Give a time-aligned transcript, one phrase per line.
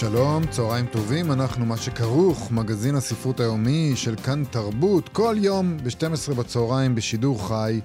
[0.00, 6.34] שלום, צהריים טובים, אנחנו מה שכרוך, מגזין הספרות היומי של כאן תרבות, כל יום ב-12
[6.34, 7.80] בצהריים בשידור חי.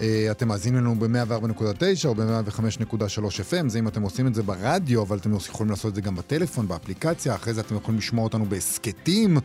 [0.00, 5.02] אה, אתם מאזינים לנו ב-104.9 או ב-105.3 FM, זה אם אתם עושים את זה ברדיו,
[5.02, 8.46] אבל אתם יכולים לעשות את זה גם בטלפון, באפליקציה, אחרי זה אתם יכולים לשמוע אותנו
[8.46, 9.38] בהסכתים.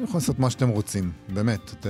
[0.00, 1.86] אתם יכולים לעשות מה שאתם רוצים, באמת.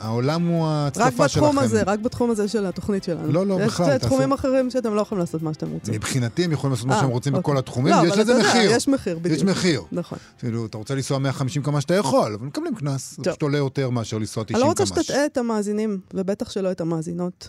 [0.00, 1.44] העולם הוא ההצלפה שלכם.
[1.44, 3.32] רק בתחום הזה, רק בתחום הזה של התוכנית שלנו.
[3.32, 3.96] לא, לא, בכלל.
[3.96, 5.94] יש תחומים אחרים שאתם לא יכולים לעשות מה שאתם רוצים.
[5.94, 7.58] מבחינתי הם יכולים לעשות מה אה, שהם רוצים בכל אוקיי.
[7.58, 8.70] התחומים, יש לזה מחיר.
[8.70, 9.36] יש מחיר, בדיוק.
[9.36, 9.82] יש מחיר.
[9.92, 10.18] נכון.
[10.38, 13.14] כאילו, אתה רוצה לנסוע 150 כמה שאתה יכול, אבל מקבלים קנס.
[13.16, 14.62] זה פשוט עולה יותר מאשר לנסוע 90 קמ"ש.
[14.62, 17.48] אני לא רוצה שתטעה את המאזינים, ובטח שלא את המאזינות.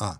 [0.00, 0.12] אה.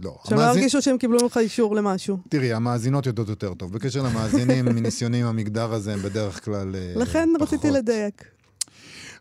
[0.00, 0.16] לא.
[0.28, 2.18] שלא ירגישו שהם קיבלו ממך אישור למשהו.
[2.28, 3.72] תראי, המאזינות יודעות יותר טוב.
[3.72, 8.37] בקשר למאזינים, מניסיוני עם המגדר הזה, הם בדרך כלל אה, לכן רציתי לדייק.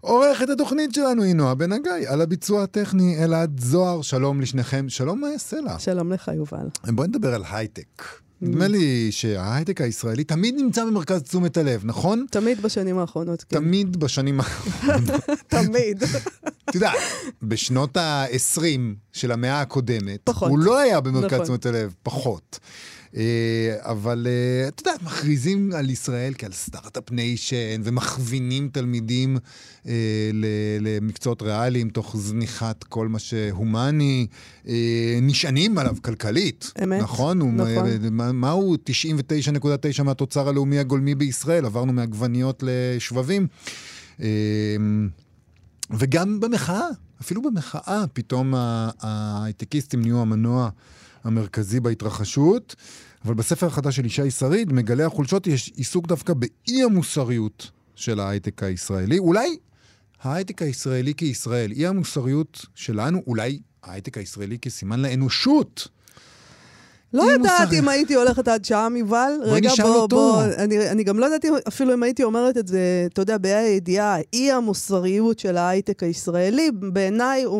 [0.02, 4.90] עורכת התוכנית שלנו היא נועה בן הגיא, על הביצוע הטכני אלעד זוהר, שלום לשניכם.
[4.90, 5.80] שלום מה יעשה לה?
[5.80, 6.68] שלום לך, יובל.
[6.88, 8.04] בואי נדבר על הייטק.
[8.42, 12.26] נדמה לי שההייטק הישראלי תמיד נמצא במרכז תשומת הלב, נכון?
[12.32, 13.58] תמיד בשנים האחרונות, כן.
[13.58, 15.22] תמיד בשנים האחרונות.
[15.48, 16.04] תמיד.
[16.70, 16.98] את יודעת,
[17.42, 18.62] בשנות ה-20
[19.14, 20.50] של המאה הקודמת, פחות.
[20.50, 21.44] הוא לא היה במרכז נכון.
[21.44, 22.60] תשומת הלב, פחות.
[23.18, 29.38] אה, אבל אה, את יודעת, מכריזים על ישראל כעל Start-Up Nation, ומכווינים תלמידים
[29.88, 29.94] אה,
[30.80, 34.28] למקצועות ריאליים תוך זניחת כל מה שהומני,
[35.22, 36.72] נשענים עליו כלכלית.
[36.84, 37.62] אמת, נכון.
[37.62, 37.90] נכון.
[38.34, 38.76] מהו
[39.96, 41.66] 99.9 מהתוצר הלאומי הגולמי בישראל?
[41.66, 43.48] עברנו מעגבניות לשבבים.
[45.92, 46.88] וגם במחאה,
[47.22, 48.54] אפילו במחאה, פתאום
[49.02, 50.70] ההייטקיסטים נהיו המנוע
[51.24, 52.76] המרכזי בהתרחשות.
[53.28, 58.64] אבל בספר החדש של ישי שריד, מגלה החולשות, יש עיסוק דווקא באי המוסריות של ההייטק
[58.64, 59.18] הישראלי.
[59.18, 59.58] אולי
[60.22, 65.88] ההייטק הישראלי כישראל, אי המוסריות שלנו, אולי ההייטק הישראלי כסימן לאנושות.
[67.18, 69.32] לא יודעת אם הייתי הולכת עד שם, יובל.
[69.42, 73.22] רגע, בוא, בוא, אני, אני גם לא יודעת אפילו אם הייתי אומרת את זה, אתה
[73.22, 77.52] יודע, בה"א הידיעה, אי המוסריות של ההייטק הישראלי, בעיניי אה,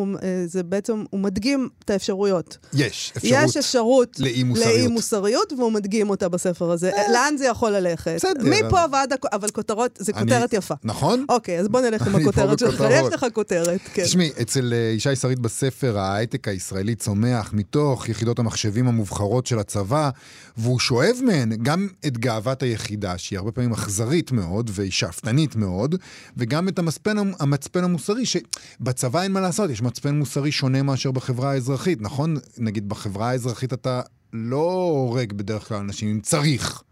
[0.46, 2.56] זה בעצם, הוא מדגים את האפשרויות.
[2.74, 3.44] יש אפשרות.
[3.44, 4.74] יש אפשרות לאי מוסריות.
[4.74, 6.90] לאי מוסריות, והוא מדגים אותה בספר הזה.
[6.90, 8.14] אה, לאן זה יכול ללכת?
[8.14, 8.40] בסדר.
[8.44, 10.74] מפה ועד, אבל כותרות, זה כותרת יפה.
[10.84, 11.24] נכון.
[11.28, 12.84] אוקיי, אז בוא נלך עם הכותרת שלך.
[12.90, 14.04] יש לך כותרת, כן.
[14.04, 20.10] תשמעי, אצל אה, ישי שריד בספר, ההייטק הישראלי צומח מתוך יחידות המחשבים המובחרות של הצבא,
[20.56, 25.94] והוא שואב מהן גם את גאוות היחידה, שהיא הרבה פעמים אכזרית מאוד והיא שאפתנית מאוד,
[26.36, 31.50] וגם את המצפן, המצפן המוסרי, שבצבא אין מה לעשות, יש מצפן מוסרי שונה מאשר בחברה
[31.50, 32.36] האזרחית, נכון?
[32.58, 34.00] נגיד בחברה האזרחית אתה
[34.32, 36.82] לא הורג בדרך כלל אנשים אם צריך,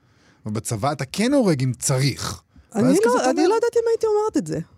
[0.47, 2.41] ובצבא אתה כן הורג אם צריך.
[2.75, 4.76] אני לא, אני לא יודעת אם הייתי אומרת את זה.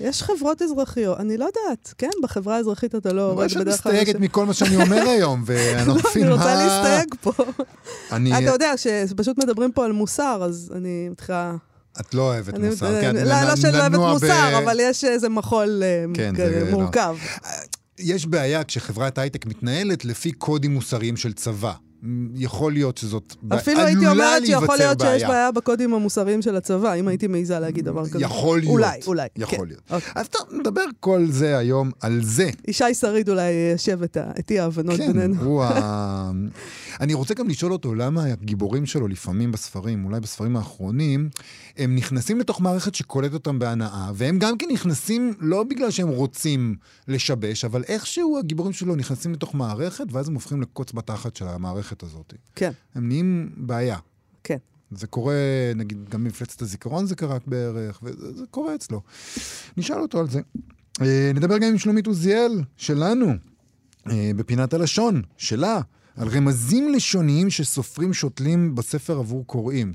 [0.00, 3.92] יש חברות אזרחיות, אני לא יודעת, כן, בחברה האזרחית אתה לא הורג בדרך כלל...
[3.92, 6.00] מסתייגת מכל מה שאני אומר היום, ואני לא מה...
[6.16, 7.32] אני רוצה להסתייג פה.
[8.08, 11.54] אתה יודע, שפשוט מדברים פה על מוסר, אז אני מתחילה...
[12.00, 13.16] את לא אוהבת מוסר, כן.
[13.16, 16.70] לא, לא שאני לא אוהבת מוסר, אבל יש איזה מחול אה, כן, לא.
[16.70, 17.16] מורכב.
[17.98, 21.72] יש בעיה כשחברת הייטק מתנהלת לפי קודים מוסריים של צבא.
[22.34, 25.18] יכול להיות שזאת אפילו הייתי אומרת שיכול להיות בעיה.
[25.18, 28.24] שיש בעיה בקודים המוסריים של הצבא, אם הייתי מעיזה להגיד דבר כזה.
[28.24, 28.72] יכול להיות.
[28.72, 29.26] אולי, אולי.
[29.36, 29.64] יכול כן.
[29.66, 29.82] להיות.
[29.90, 30.12] אוקיי.
[30.14, 32.50] אז טוב, נדבר כל זה היום על זה.
[32.68, 35.34] ישי שריד אולי יושב את אי ההבנות כן, בינינו.
[35.34, 36.30] כן, הוא ה...
[37.00, 41.30] אני רוצה גם לשאול אותו למה הגיבורים שלו לפעמים בספרים, אולי בספרים האחרונים,
[41.76, 46.76] הם נכנסים לתוך מערכת שקולטת אותם בהנאה, והם גם כן נכנסים לא בגלל שהם רוצים
[47.08, 52.02] לשבש, אבל איכשהו הגיבורים שלו נכנסים לתוך מערכת, ואז הם הופכים לקוץ בתחת של המערכת
[52.02, 52.34] הזאת.
[52.54, 52.70] כן.
[52.94, 53.96] הם נהיים בעיה.
[54.44, 54.56] כן.
[54.90, 55.34] זה קורה,
[55.74, 59.00] נגיד, גם במפלצת הזיכרון זה קרה בערך, וזה קורה אצלו.
[59.76, 60.40] נשאל אותו על זה.
[61.02, 63.32] אה, נדבר גם עם שלומית עוזיאל, שלנו,
[64.10, 65.80] אה, בפינת הלשון, שלה,
[66.20, 69.92] על רמזים לשוניים שסופרים שותלים בספר עבור קוראים.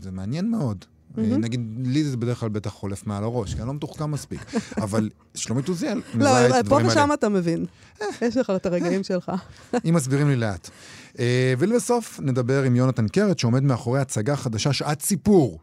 [0.00, 0.84] זה מעניין מאוד.
[0.84, 1.20] Mm-hmm.
[1.20, 4.40] נגיד, לי זה בדרך כלל בטח חולף מעל הראש, כי אני לא מתוחכם מספיק.
[4.84, 6.94] אבל שלומית עוזיאל מזהה את הדברים האלה.
[6.94, 7.66] לא, פה ושם אתה מבין.
[8.02, 8.06] אה.
[8.22, 9.32] יש לך את הרגעים שלך.
[9.88, 10.70] אם מסבירים לי לאט.
[11.18, 15.58] אה, ולבסוף נדבר עם יונתן קרת, שעומד מאחורי הצגה חדשה, שעת סיפור.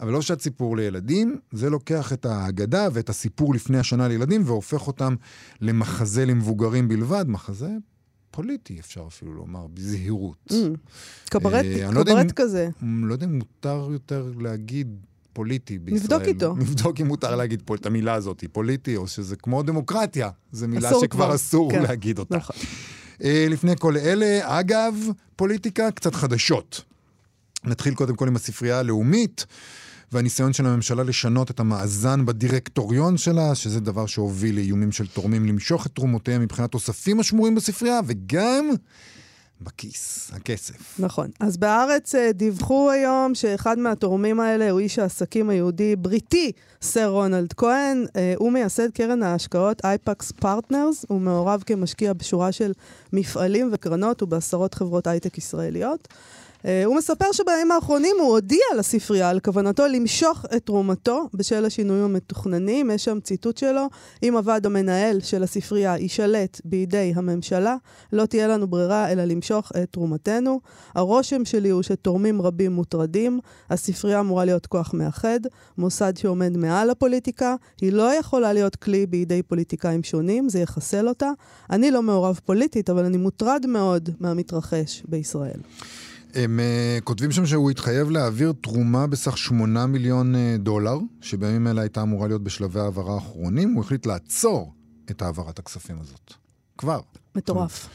[0.00, 4.86] אבל לא שעת סיפור לילדים, זה לוקח את האגדה ואת הסיפור לפני השנה לילדים והופך
[4.86, 5.14] אותם
[5.60, 7.70] למחזה למבוגרים בלבד, מחזה
[8.30, 10.36] פוליטי, אפשר אפילו לומר, בזהירות.
[10.50, 10.54] Mm,
[11.30, 12.68] קברט, אה, קברט לא כזה.
[12.82, 14.96] לא יודע אם מותר יותר להגיד
[15.32, 16.02] פוליטי בישראל.
[16.02, 16.54] נבדוק איתו.
[16.60, 20.30] נבדוק אם מותר להגיד פה את המילה הזאת, פוליטי, או שזה כמו דמוקרטיה.
[20.52, 21.34] זו מילה שכבר כבר.
[21.34, 21.82] אסור כן.
[21.82, 22.36] להגיד אותה.
[22.36, 22.56] נכון.
[23.24, 24.94] אה, לפני כל אלה, אגב,
[25.36, 26.82] פוליטיקה, קצת חדשות.
[27.64, 29.46] נתחיל קודם כל עם הספרייה הלאומית.
[30.12, 35.86] והניסיון של הממשלה לשנות את המאזן בדירקטוריון שלה, שזה דבר שהוביל לאיומים של תורמים למשוך
[35.86, 38.70] את תרומותיהם מבחינת תוספים השמורים בספרייה, וגם
[39.60, 40.98] בכיס, הכסף.
[40.98, 41.30] נכון.
[41.40, 47.52] אז בארץ אה, דיווחו היום שאחד מהתורמים האלה הוא איש העסקים היהודי בריטי, סר רונלד
[47.52, 48.04] כהן.
[48.16, 51.04] אה, הוא מייסד קרן ההשקעות Apax Partners.
[51.08, 52.72] הוא מעורב כמשקיע בשורה של
[53.12, 56.08] מפעלים וקרנות ובעשרות חברות הייטק ישראליות.
[56.66, 62.04] אה, הוא מספר שבימים האחרונים הוא הודיע לספרייה על כוונתו למשוך את תרומתו בשל השינויים
[62.04, 62.90] המתוכננים.
[62.90, 63.86] יש שם ציטוט שלו:
[64.22, 67.76] אם הוועד המנהל של הספרייה יישלט בידי הממשלה,
[68.12, 70.60] לא תהיה לנו ברירה אלא למשוך את תרומתנו.
[70.94, 73.40] הרושם שלי הוא שתורמים רבים מוטרדים.
[73.70, 75.40] הספרייה אמורה להיות כוח מאחד,
[75.78, 77.54] מוסד שעומד מעל הפוליטיקה.
[77.80, 81.30] היא לא יכולה להיות כלי בידי פוליטיקאים שונים, זה יחסל אותה.
[81.70, 85.60] אני לא מעורב פוליטית, אבל אני מוטרד מאוד מהמתרחש בישראל.
[86.36, 91.80] הם uh, כותבים שם שהוא התחייב להעביר תרומה בסך 8 מיליון uh, דולר, שבימים אלה
[91.80, 93.72] הייתה אמורה להיות בשלבי העברה האחרונים.
[93.72, 94.72] הוא החליט לעצור
[95.10, 96.34] את העברת הכספים הזאת.
[96.78, 97.00] כבר.
[97.36, 97.88] מטורף.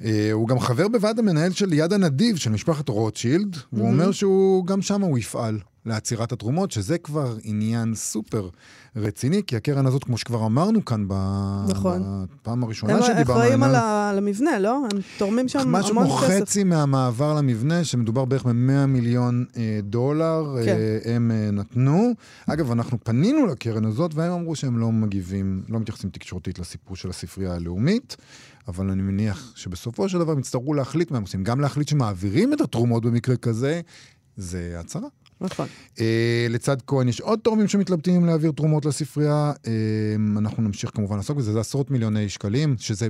[0.00, 3.92] Uh, הוא גם חבר בוועד המנהל של יד הנדיב של משפחת רוטשילד, והוא Mhm.
[3.92, 5.58] אומר שהוא גם שם הוא יפעל
[5.88, 8.48] לעצירת התרומות, שזה כבר עניין סופר
[8.96, 11.06] רציני, כי הקרן הזאת, כמו שכבר אמרנו כאן.
[11.68, 12.26] נכון.
[12.42, 13.74] בפעם הראשונה הם שדיברנו אחראים על
[14.10, 14.76] על המבנה, לא?
[14.92, 16.40] הם תורמים שם משהו המון כמו כסף.
[16.40, 20.76] חצי מהמעבר למבנה, שמדובר בערך ב-100 מיליון אה, דולר, כן.
[20.76, 22.12] אה, הם אה, נתנו.
[22.46, 27.10] אגב, אנחנו פנינו לקרן הזאת, והם אמרו שהם לא מגיבים, לא מתייחסים תקשורתית לסיפור של
[27.10, 28.16] הספרייה הלאומית,
[28.68, 31.44] אבל אני מניח שבסופו של דבר הם יצטרכו להחליט מה הם עושים.
[31.44, 33.80] גם להחליט שמעבירים את התרומות במקרה כזה,
[34.36, 35.08] זה הצהרה.
[35.40, 35.66] נכון.
[36.00, 39.52] אה, לצד כהן יש עוד תורמים שמתלבטים להעביר תרומות לספרייה.
[39.66, 39.72] אה,
[40.38, 43.08] אנחנו נמשיך כמובן לעסוק בזה, זה עשרות מיליוני שקלים, שזה...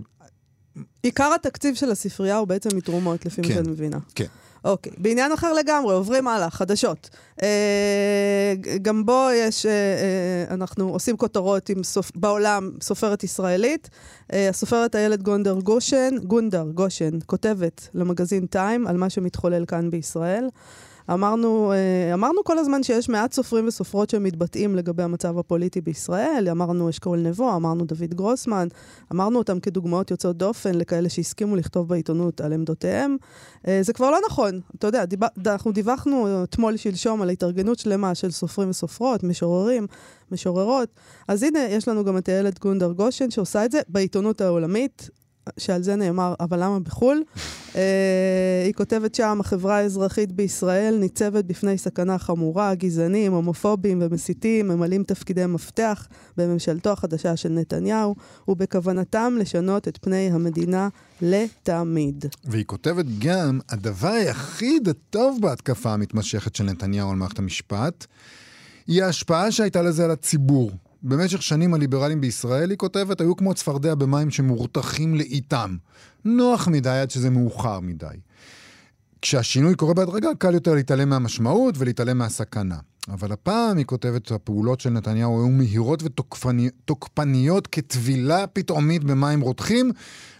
[1.03, 3.55] עיקר התקציב של הספרייה הוא בעצם מתרומות, לפי מה כן.
[3.55, 3.99] שאני מבינה.
[4.15, 4.27] כן.
[4.65, 7.11] אוקיי, בעניין אחר לגמרי, עוברים הלאה, חדשות.
[7.43, 12.11] אה, ג- גם בו יש, אה, אה, אנחנו עושים כותרות עם סופ...
[12.15, 13.91] בעולם, סופרת ישראלית.
[14.33, 20.49] אה, הסופרת איילת גונדר גושן, גונדר גושן, כותבת למגזין טיים על מה שמתחולל כאן בישראל.
[21.13, 26.49] אמרנו, אה, אמרנו כל הזמן שיש מעט סופרים וסופרות שמתבטאים לגבי המצב הפוליטי בישראל.
[26.51, 28.69] אמרנו אשכול נבו, אמרנו דוד גרוסמן,
[29.13, 33.17] אמרנו אותם כדוגמאות יוצאות דופן לכאלה שהסכימו לכתוב בעיתונות על עמדותיהם.
[33.69, 34.61] אה, זה כבר לא נכון.
[34.79, 35.21] אתה יודע, דיב...
[35.47, 39.87] אנחנו דיווחנו אתמול שלשום על התארגנות שלמה של סופרים וסופרות, משוררים,
[40.33, 40.89] משוררות.
[41.29, 45.11] אז הנה, יש לנו גם את איילת גונדר גושן שעושה את זה בעיתונות העולמית.
[45.57, 47.23] שעל זה נאמר, אבל למה בחו"ל?
[47.77, 47.83] אה,
[48.65, 55.47] היא כותבת שם, החברה האזרחית בישראל ניצבת בפני סכנה חמורה, גזענים, הומופובים ומסיתים ממלאים תפקידי
[55.47, 58.15] מפתח בממשלתו החדשה של נתניהו,
[58.49, 60.89] ובכוונתם לשנות את פני המדינה
[61.23, 62.25] לתמיד.
[62.45, 68.07] והיא כותבת גם, הדבר היחיד הטוב בהתקפה המתמשכת של נתניהו על מערכת המשפט,
[68.87, 70.71] היא ההשפעה שהייתה לזה על הציבור.
[71.03, 75.77] במשך שנים הליברלים בישראל, היא כותבת, היו כמו צפרדע במים שמורתחים לאיתם.
[76.25, 78.07] נוח מדי עד שזה מאוחר מדי.
[79.23, 82.79] כשהשינוי קורה בהדרגה, קל יותר להתעלם מהמשמעות ולהתעלם מהסכנה.
[83.09, 89.93] אבל הפעם, היא כותבת, הפעולות של נתניהו היו מהירות ותוקפניות כטבילה פתאומית במים רותחים.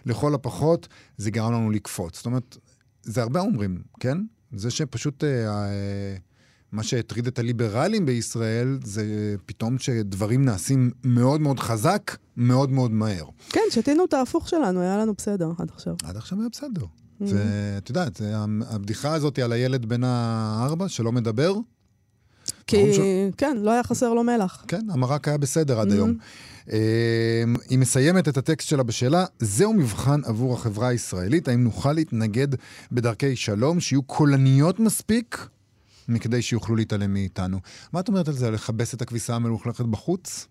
[0.05, 2.15] לכל הפחות, זה גרם לנו לקפוץ.
[2.15, 2.57] זאת אומרת,
[3.03, 4.17] זה הרבה אומרים, כן?
[4.51, 5.23] זה שפשוט...
[5.23, 6.28] אה, אה,
[6.71, 9.05] מה שהטריד את הליברלים בישראל זה
[9.45, 13.25] פתאום שדברים נעשים מאוד מאוד חזק, מאוד מאוד מהר.
[13.49, 15.95] כן, שתינו את ההפוך שלנו, היה לנו בסדר עד עכשיו.
[16.03, 16.85] עד עכשיו היה בסדר.
[17.25, 17.43] זה,
[17.77, 18.33] את יודעת, זה,
[18.69, 21.55] הבדיחה הזאת על הילד בן הארבע שלא מדבר,
[22.67, 22.99] כי, ש-
[23.37, 24.65] כן, לא היה חסר לו מלח.
[24.67, 25.93] כן, המרק היה בסדר עד Mhm.
[25.93, 26.17] היום.
[26.71, 26.77] אה,
[27.69, 32.47] היא מסיימת את הטקסט שלה בשאלה, זהו מבחן עבור החברה הישראלית, האם נוכל להתנגד
[32.91, 35.47] בדרכי שלום, שיהיו קולניות מספיק,
[36.09, 37.59] מכדי שיוכלו להתעלם מאיתנו.
[37.93, 40.47] מה את אומרת על זה, לכבס את הכביסה המלוכלכת בחוץ?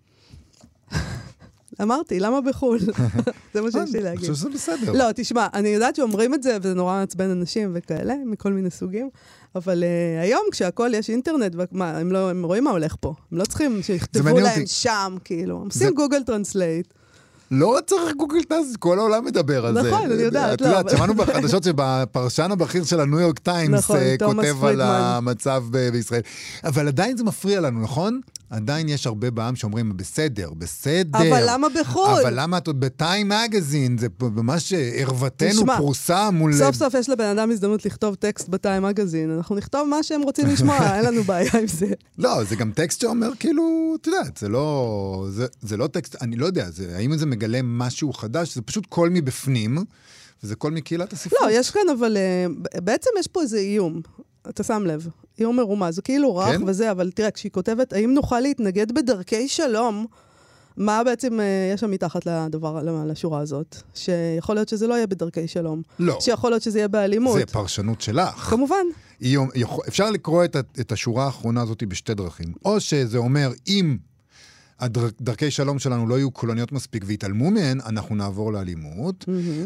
[1.82, 2.78] אמרתי, למה בחו"ל?
[3.54, 4.20] זה מה שיש לי אה, אני להגיד.
[4.20, 4.92] חושב שזה בסדר.
[4.92, 9.08] לא, תשמע, אני יודעת שאומרים את זה, וזה נורא מעצבן אנשים וכאלה, מכל מיני סוגים,
[9.54, 13.14] אבל uh, היום כשהכול יש אינטרנט, ומה, הם, לא, הם רואים מה הולך פה.
[13.32, 14.66] הם לא צריכים שיכתבו להם אותי.
[14.66, 15.60] שם, כאילו.
[15.60, 16.94] הם עושים Google Translate.
[17.50, 19.82] לא צריך Google Translate, כל העולם מדבר על זה.
[19.82, 23.96] נכון, אני יודעת, את לא, יודעת, שמענו בחדשות שהפרשן הבכיר של הניו יורק טיימס נכון,
[23.96, 24.80] אה, כותב על.
[24.80, 26.20] המצב בישראל.
[26.64, 28.20] אבל עדיין זה מפריע לנו, נכון?
[28.50, 31.18] עדיין יש הרבה בעם שאומרים, בסדר, בסדר.
[31.18, 32.20] אבל למה בחו"ל?
[32.22, 33.98] אבל למה את עוד בטיים מגזין?
[33.98, 36.52] זה ממש ערוותנו פרוסה מול...
[36.52, 40.46] סוף סוף יש לבן אדם הזדמנות לכתוב טקסט בטיים מגזין, אנחנו נכתוב מה שהם רוצים
[40.46, 41.86] לשמוע, אין לנו בעיה עם זה.
[42.18, 46.36] לא, זה גם טקסט שאומר כאילו, את יודעת, זה לא, זה, זה לא טקסט, אני
[46.36, 48.54] לא יודע, זה, האם זה מגלה משהו חדש?
[48.54, 49.78] זה פשוט קול מבפנים,
[50.42, 51.40] וזה קול מקהילת הספרות.
[51.42, 52.46] לא, יש כאן אבל, אה,
[52.80, 54.00] בעצם יש פה איזה איום,
[54.48, 56.62] אתה שם לב, איום מרומז, זה כאילו רך כן?
[56.66, 60.06] וזה, אבל תראה, כשהיא כותבת, האם נוכל להתנגד בדרכי שלום,
[60.76, 63.76] מה בעצם אה, יש שם מתחת לדבר, לשורה הזאת?
[63.94, 65.82] שיכול להיות שזה לא יהיה בדרכי שלום.
[65.98, 67.38] לא, שיכול להיות שזה יהיה באלימות.
[67.38, 68.34] זה פרשנות שלך.
[68.34, 68.86] כמובן.
[69.88, 72.52] אפשר לקרוא את, את השורה האחרונה הזאת בשתי דרכים.
[72.64, 73.96] או שזה אומר, אם
[75.20, 79.24] דרכי שלום שלנו לא יהיו קולניות מספיק ויתעלמו מהן, אנחנו נעבור לאלימות.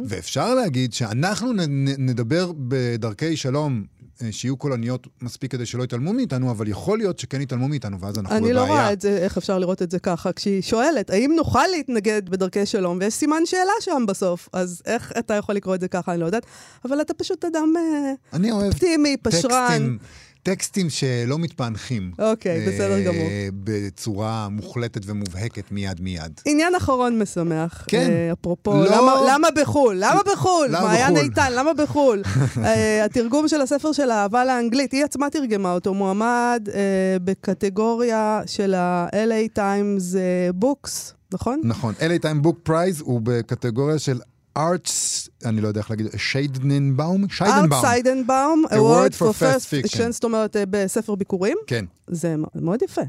[0.09, 3.85] ואפשר להגיד שאנחנו נ, נדבר בדרכי שלום
[4.23, 8.19] אה, שיהיו קולניות מספיק כדי שלא יתעלמו מאיתנו, אבל יכול להיות שכן יתעלמו מאיתנו, ואז
[8.19, 8.67] אנחנו אני בבעיה.
[8.67, 10.33] לא רואה את זה, איך אפשר לראות את זה ככה.
[10.33, 15.35] כשהיא שואלת, האם נוכל להתנגד בדרכי שלום, ויש סימן שאלה שם בסוף, אז איך אתה
[15.35, 16.47] יכול לקרוא את זה ככה, אני לא יודעת.
[16.85, 19.69] אבל אתה פשוט אדם אה, אני אופטימי, פשרן.
[19.69, 19.99] טקסטים,
[20.43, 22.13] טקסטים שלא מתפענחים.
[22.19, 23.29] אוקיי, בסדר אה, גמור.
[23.55, 26.41] בצורה מוחלטת ומובהקת מיד מיד.
[26.47, 27.85] עניין אחרון משמח.
[27.89, 28.11] כן.
[28.11, 29.97] אה, אפרופו, לא- למה, למה בחו"ל?
[29.99, 30.69] למה בחו"ל?
[30.71, 31.25] מעיין בחו"ל?
[31.25, 32.23] איתן, למה בחו"ל?
[32.65, 36.69] אה, התרגום של הספר של האהבה לאנגלית, היא עצמה תרגמה אותו, מועמד
[37.25, 40.17] בקטגוריה של ה-LA Times
[40.65, 40.91] Books,
[41.33, 41.61] נכון?
[41.65, 44.21] נכון, LA Time Book Prize הוא בקטגוריה של
[44.57, 47.29] ארטס, אני לא יודע איך להגיד, שיידנבאום?
[47.29, 47.73] שיידנבאום.
[47.73, 50.11] ארטסיידנבאום, Award for First Fiction.
[50.11, 51.57] זאת אומרת אה, בספר ביקורים.
[51.67, 51.85] כן.
[52.07, 53.03] זה מאוד יפה.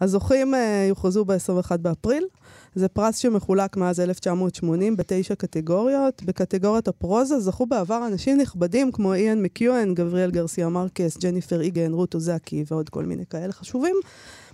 [0.00, 2.24] הזוכים אה, יוכרזו ב-21 באפריל.
[2.74, 6.22] זה פרס שמחולק מאז 1980 בתשע קטגוריות.
[6.22, 12.14] בקטגוריית הפרוזה זכו בעבר אנשים נכבדים כמו איאן מקיואן, גבריאל גרסיה מרקס, ג'ניפר איגן, רות
[12.14, 13.96] אוזקי ועוד כל מיני כאלה חשובים.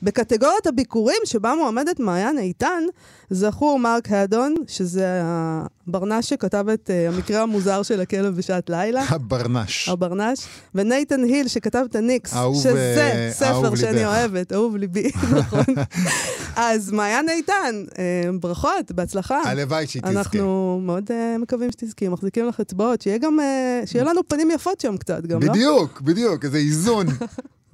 [0.03, 2.83] בקטגוריית הביקורים, שבה מועמדת מעיין איתן,
[3.31, 9.05] זכו מרק הדון, שזה הברנש שכתב את אה, המקרה המוזר של הכלב בשעת לילה.
[9.15, 9.89] הברנש.
[9.89, 10.39] הברנש,
[10.75, 14.07] ונייתן היל שכתב את הניקס, אהוב, שזה אה, ספר שאני ליבך.
[14.09, 15.65] אוהבת, אהוב ליבי, נכון.
[16.57, 19.41] אז מעיין איתן, אה, ברכות, בהצלחה.
[19.45, 20.19] הלוואי שהיא תזכה.
[20.19, 24.81] אנחנו מאוד אה, מקווים שתזכי, מחזיקים לך אצבעות, שיהיה גם, אה, שיהיה לנו פנים יפות
[24.81, 25.53] שם קצת גם, לא?
[25.53, 27.07] בדיוק, בדיוק, איזה איזון.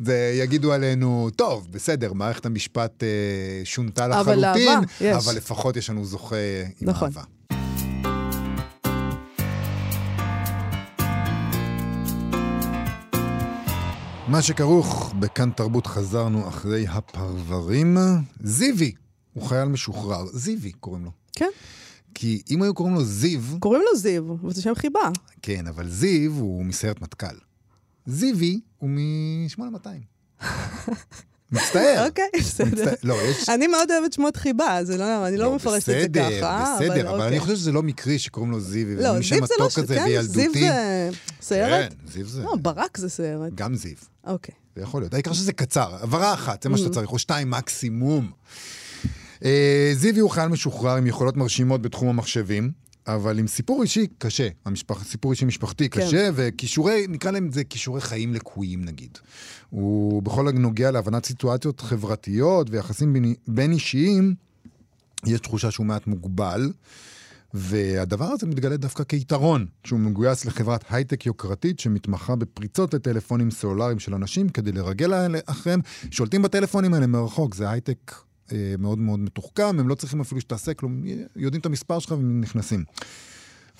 [0.04, 3.08] זה יגידו עלינו, טוב, בסדר, מערכת המשפט אה,
[3.64, 5.26] שונתה אבל לחלוטין, אהבה, יש.
[5.26, 6.36] אבל לפחות יש לנו זוכה
[6.80, 7.08] עם נכון.
[7.08, 7.22] אהבה.
[14.28, 17.96] מה שכרוך בכאן תרבות חזרנו אחרי הפרברים.
[18.42, 18.92] זיוי,
[19.32, 20.26] הוא חייל משוחרר.
[20.32, 21.10] זיוי קוראים לו.
[21.32, 21.50] כן,
[22.14, 25.10] כי אם היו קוראים לו זיו, קוראים לו זיו, וזה שם חיבה.
[25.42, 27.36] כן, אבל זיו הוא מסיירת מטכ"ל.
[28.06, 30.44] זיוי הוא מ-8200.
[31.52, 32.06] מצטער.
[32.06, 32.92] אוקיי, בסדר.
[33.02, 33.48] לא, יש...
[33.48, 37.00] אני מאוד אוהבת שמות חיבה, זה לא, אני לא מפרשת את זה בסדר, ככה, בסדר,
[37.00, 37.28] אבל אוקיי.
[37.28, 40.22] אני חושב שזה לא מקרי שקוראים לו וזה לא, זיו זה לא, כן.
[40.22, 41.08] זיו זה
[41.40, 41.90] סיירת?
[41.90, 42.42] כן, זיו זה...
[42.42, 43.54] לא, ברק זה סיירת.
[43.54, 43.96] גם זיו.
[44.26, 44.54] אוקיי.
[44.76, 45.14] זה יכול להיות.
[45.14, 46.94] העיקר שזה קצר, הבהרה אחת, זה מה שאתה Mm.
[46.94, 48.30] צריך, או שתיים מקסימום.
[49.44, 52.70] אה, זיוי הוא חייל משוחרר עם יכולות מרשימות בתחום המחשבים,
[53.06, 56.00] אבל עם סיפור אישי קשה, המשפח, סיפור אישי משפחתי כן.
[56.00, 59.18] קשה, וכישורי, נקרא להם זה כישורי חיים לקויים נגיד.
[59.70, 64.34] הוא בכל הנוגע להבנת סיטואציות חברתיות ויחסים בין, בין אישיים,
[65.26, 66.72] יש תחושה שהוא מעט מוגבל.
[67.54, 74.14] והדבר הזה מתגלה דווקא כיתרון, כשהוא מגויס לחברת הייטק יוקרתית שמתמחה בפריצות לטלפונים סלולריים של
[74.14, 75.12] אנשים כדי לרגל
[75.46, 75.80] אחריהם,
[76.10, 78.12] שולטים בטלפונים האלה מרחוק, זה הייטק
[78.78, 81.02] מאוד מאוד מתוחכם, הם לא צריכים אפילו שתעשה כלום,
[81.36, 82.84] יודעים את המספר שלך והם נכנסים.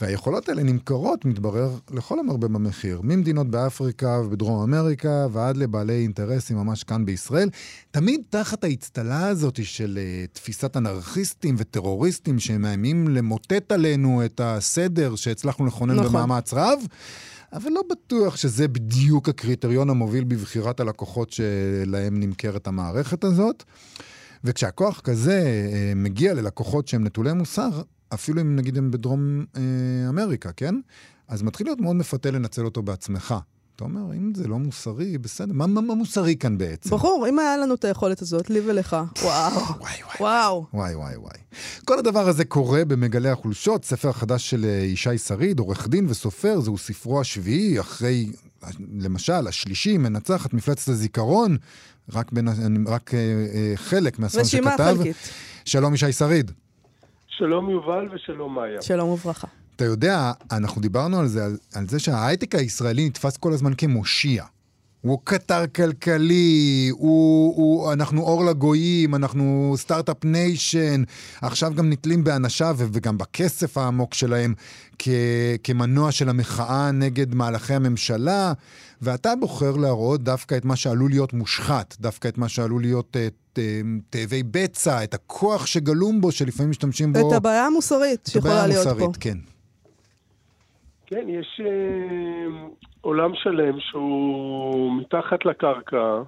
[0.01, 6.85] והיכולות האלה נמכרות, מתברר, לכל המרבה במחיר, ממדינות באפריקה ובדרום אמריקה ועד לבעלי אינטרסים ממש
[6.85, 7.49] כאן בישראל,
[7.91, 15.67] תמיד תחת האצטלה הזאת של uh, תפיסת אנרכיסטים וטרוריסטים שמאיימים למוטט עלינו את הסדר שהצלחנו
[15.67, 16.07] לכונן נכון.
[16.07, 16.79] במאמץ רב.
[17.53, 23.65] אבל לא בטוח שזה בדיוק הקריטריון המוביל בבחירת הלקוחות שלהם נמכרת המערכת הזאת.
[24.45, 27.83] וכשהכוח כזה אה, מגיע ללקוחות שהם נטולי מוסר,
[28.15, 29.63] אפילו אם נגיד הם בדרום אה,
[30.09, 30.75] אמריקה, כן?
[31.29, 33.35] אז מתחיל להיות מאוד מפתה לנצל אותו בעצמך.
[33.77, 36.91] אתה אומר, אם זה לא מוסרי, בסדר, מה, מה, מה מוסרי כאן בעצם?
[36.91, 38.97] ברור, אם היה לנו את היכולת הזאת, לי ולך.
[39.23, 39.53] וואו.
[39.81, 40.67] וואי, וואי, וואו.
[40.75, 41.39] וואי, וואי, וואי.
[41.85, 46.61] כל הדבר הזה קורה במגלי החולשות, ספר החדש של אה, ישי שריד, עורך דין וסופר,
[46.61, 48.33] זהו ספרו השביעי, אחרי,
[49.01, 51.57] למשל, השלישי, מנצח את מפלצת הזיכרון,
[52.13, 52.49] רק, בין,
[52.87, 53.19] רק אה,
[53.55, 54.95] אה, חלק מהספר רשימה שכתב.
[54.99, 55.17] חלקית.
[55.65, 56.51] שלום ישי שריד.
[57.29, 58.83] שלום יובל ושלום מאיה.
[58.83, 59.47] שלום וברכה.
[59.77, 64.45] אתה יודע, אנחנו דיברנו על זה, על, על זה שההייטק הישראלי נתפס כל הזמן כמושיע.
[65.03, 71.03] הוא קטר כלכלי, הוא, הוא, אנחנו אור לגויים, אנחנו Start-Up Nation,
[71.43, 74.55] עכשיו גם נתלים באנשיו וגם בכסף העמוק שלהם
[74.99, 75.09] כ,
[75.65, 78.53] כמנוע של המחאה נגד מהלכי הממשלה,
[79.03, 83.59] ואתה בוחר להראות דווקא את מה שעלול להיות מושחת, דווקא את מה שעלול להיות את,
[83.59, 83.81] אה,
[84.11, 87.29] תאבי בצע, את הכוח שגלום בו, שלפעמים משתמשים בו...
[87.29, 89.21] את הבעיה המוסרית שיכולה להיות המוסרית, פה.
[89.21, 89.39] כן.
[91.15, 92.67] כן, יש אה,
[93.01, 96.23] עולם שלם שהוא מתחת לקרקע,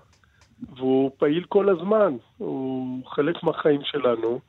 [0.77, 4.41] והוא פעיל כל הזמן, הוא חלק מהחיים שלנו,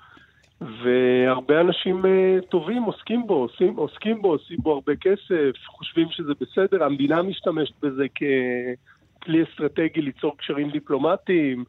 [0.62, 6.34] והרבה אנשים אה, טובים עוסקים בו, עושים, עוסקים בו, עושים בו הרבה כסף, חושבים שזה
[6.42, 11.64] בסדר, המדינה משתמשת בזה ככלי אסטרטגי ליצור קשרים דיפלומטיים,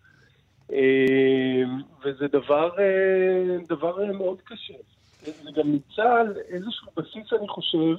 [0.72, 1.62] אה,
[2.04, 4.74] וזה דבר, אה, דבר מאוד קשה.
[5.22, 7.96] זה גם נמצא על איזשהו בסיס, אני חושב,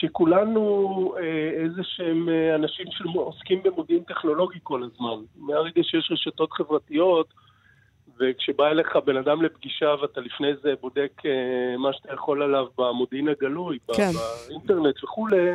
[0.00, 5.24] שכולנו אה, איזה שהם אה, אנשים שעוסקים במודיעין טכנולוגי כל הזמן.
[5.36, 7.34] מהרגע שיש רשתות חברתיות,
[8.20, 13.28] וכשבא אליך בן אדם לפגישה ואתה לפני זה בודק אה, מה שאתה יכול עליו במודיעין
[13.28, 14.10] הגלוי, כן.
[14.48, 15.50] באינטרנט וכולי,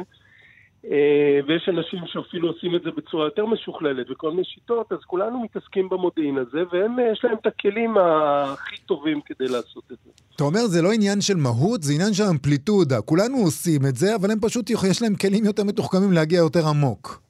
[1.48, 5.90] ויש אנשים שאפילו עושים את זה בצורה יותר משוכללת וכל מיני שיטות, אז כולנו מתעסקים
[5.90, 10.12] במודיעין הזה, והם, אה, יש להם את הכלים הכי טובים כדי לעשות את זה.
[10.36, 13.02] אתה אומר, זה לא עניין של מהות, זה עניין של אמפליטודה.
[13.02, 17.22] כולנו עושים את זה, אבל הם פשוט, יש להם כלים יותר מתוחכמים להגיע יותר עמוק.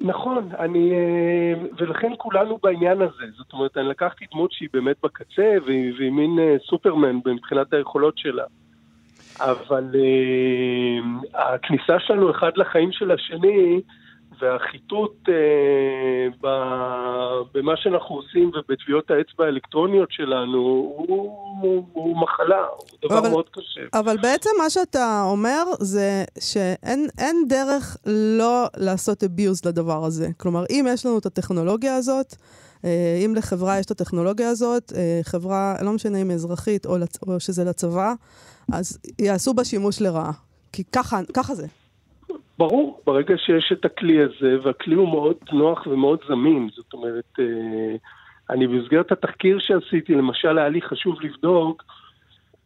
[0.00, 3.24] נכון, אני, אה, ולכן כולנו בעניין הזה.
[3.38, 8.18] זאת אומרת, אני לקחתי דמות שהיא באמת בקצה, והיא, והיא מין אה, סופרמן מבחינת היכולות
[8.18, 8.44] שלה.
[9.40, 13.80] אבל אה, הכניסה שלנו אחד לחיים של השני,
[14.40, 15.34] והחיטוט אה,
[16.42, 21.06] ב- במה שאנחנו עושים ובטביעות האצבע האלקטרוניות שלנו, הוא,
[21.62, 23.80] הוא, הוא מחלה, הוא דבר אבל- מאוד קשה.
[23.94, 30.28] אבל בעצם מה שאתה אומר זה שאין אין דרך לא לעשות abuse לדבר הזה.
[30.36, 32.34] כלומר, אם יש לנו את הטכנולוגיה הזאת,
[32.84, 34.92] אה, אם לחברה יש את הטכנולוגיה הזאת,
[35.22, 37.18] חברה, לא משנה אם היא אזרחית או, לצ...
[37.22, 38.12] או שזה לצבא,
[38.72, 40.32] אז יעשו בה שימוש לרעה.
[40.72, 41.66] כי ככה, ככה זה.
[42.58, 47.96] ברור, ברגע שיש את הכלי הזה, והכלי הוא מאוד נוח ומאוד זמין, זאת אומרת, אה,
[48.50, 51.84] אני במסגרת התחקיר שעשיתי, למשל היה לי חשוב לבדוק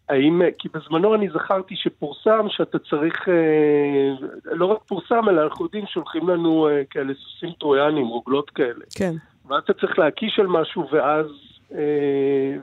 [0.09, 5.85] האם, כי בזמנו אני זכרתי שפורסם שאתה צריך, אה, לא רק פורסם, אלא אנחנו יודעים
[5.87, 8.85] שהולכים לנו אה, כאלה סוסים טרויאנים, רוגלות כאלה.
[8.97, 9.15] כן.
[9.49, 11.27] ואז אתה צריך להקיש על משהו ואז,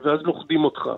[0.04, 0.90] ואז לוכדים אותך.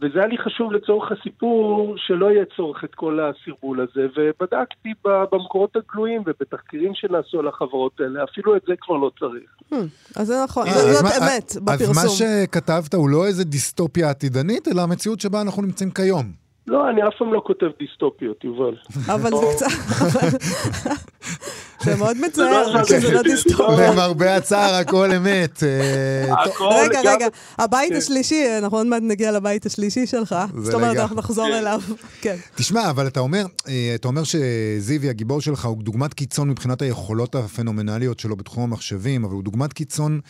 [0.00, 5.76] וזה היה לי חשוב לצורך הסיפור, שלא יהיה צורך את כל הסרבול הזה, ובדקתי במקורות
[5.76, 9.56] הגלויים ובתחקירים שנעשו על החברות האלה, אפילו את זה כבר לא צריך.
[9.72, 9.76] Hmm,
[10.20, 12.28] אז זה נכון, אה, זאת אמת אז מה בפרסום.
[12.46, 16.44] שכתבת הוא לא איזה דיסטופיה עתידנית, אלא המציאות שבה אנחנו נמצאים כיום.
[16.66, 18.76] לא, אני אף פעם לא כותב דיסטופיות, יובל.
[19.06, 19.66] אבל זה קצת...
[21.84, 23.90] זה מאוד לא מצער שזה לא זה- דיסטופיה.
[23.92, 25.62] למרבה הצער, הכל אמת.
[25.62, 26.34] אה,
[26.82, 27.26] רגע, רגע,
[27.58, 27.96] הבית כן.
[27.96, 30.34] השלישי, אנחנו עוד מעט נגיע לבית השלישי שלך.
[30.62, 30.96] זאת אומרת.
[30.96, 31.52] אנחנו נחזור כן.
[31.54, 31.80] אליו.
[32.20, 32.36] כן.
[32.54, 37.34] תשמע, אבל אתה אומר, אה, אתה אומר שזיוי, הגיבור שלך, הוא דוגמת קיצון מבחינת היכולות
[37.34, 40.20] הפנומנליות שלו בתחום המחשבים, אבל הוא דוגמת קיצון,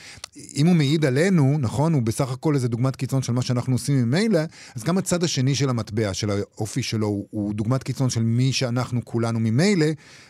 [0.57, 4.03] אם הוא מעיד עלינו, נכון, הוא בסך הכל איזה דוגמת קיצון של מה שאנחנו עושים
[4.03, 4.41] ממילא,
[4.77, 9.01] אז גם הצד השני של המטבע, של האופי שלו, הוא דוגמת קיצון של מי שאנחנו
[9.05, 9.87] כולנו ממילא,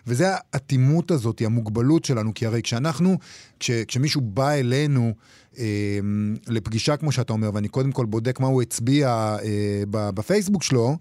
[0.06, 3.18] וזה האטימות הזאת, המוגבלות שלנו, כי הרי כשאנחנו,
[3.60, 5.14] כש, כשמישהו בא אלינו,
[5.58, 5.64] אה,
[6.48, 10.96] לפגישה, כמו שאתה אומר, ואני קודם כל בודק מה הוא הצביע אה, בפייסבוק שלו,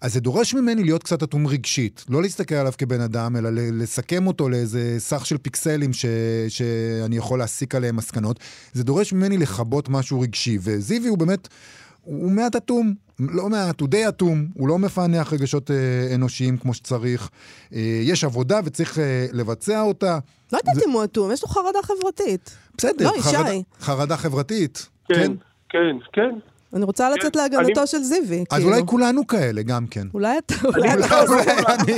[0.00, 2.04] אז זה דורש ממני להיות קצת אטום רגשית.
[2.08, 6.06] לא להסתכל עליו כבן אדם, אלא לסכם אותו לאיזה סך של פיקסלים ש...
[6.48, 8.40] שאני יכול להסיק עליהם מסקנות.
[8.72, 11.48] זה דורש ממני לכבות משהו רגשי, וזיוי הוא באמת,
[12.02, 12.94] הוא מעט אטום.
[13.20, 15.76] לא מעט, הוא די אטום, הוא לא מפענח רגשות אה,
[16.14, 17.30] אנושיים כמו שצריך.
[17.74, 20.18] אה, יש עבודה וצריך אה, לבצע אותה.
[20.52, 22.56] לא יודעת אם הוא אטום, יש לו חרדה חברתית.
[22.78, 23.50] בסדר, לא, חרדה.
[23.80, 24.88] חרדה חברתית.
[25.08, 25.32] כן,
[25.68, 26.30] כן, כן.
[26.74, 28.44] אני רוצה לצאת כן, להגנתו אני- של זיוי.
[28.50, 28.68] אז כאילו.
[28.70, 30.06] אולי כולנו כאלה גם כן.
[30.14, 31.22] אולי אתה, אולי אתה...
[31.22, 31.96] אולי אני...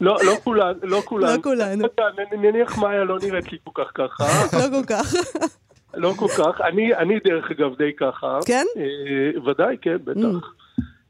[0.00, 1.38] לא, לא כולן, לא כולן.
[1.80, 1.88] לא
[2.38, 4.58] נניח מאיה לא נראית לי כל כך ככה.
[4.58, 5.14] לא כל כך.
[5.94, 6.60] לא כל כך.
[6.60, 8.38] אני, אני דרך אגב די ככה.
[8.46, 8.64] כן?
[8.76, 9.98] אה, ודאי, כן, Mm.
[10.04, 10.52] בטח.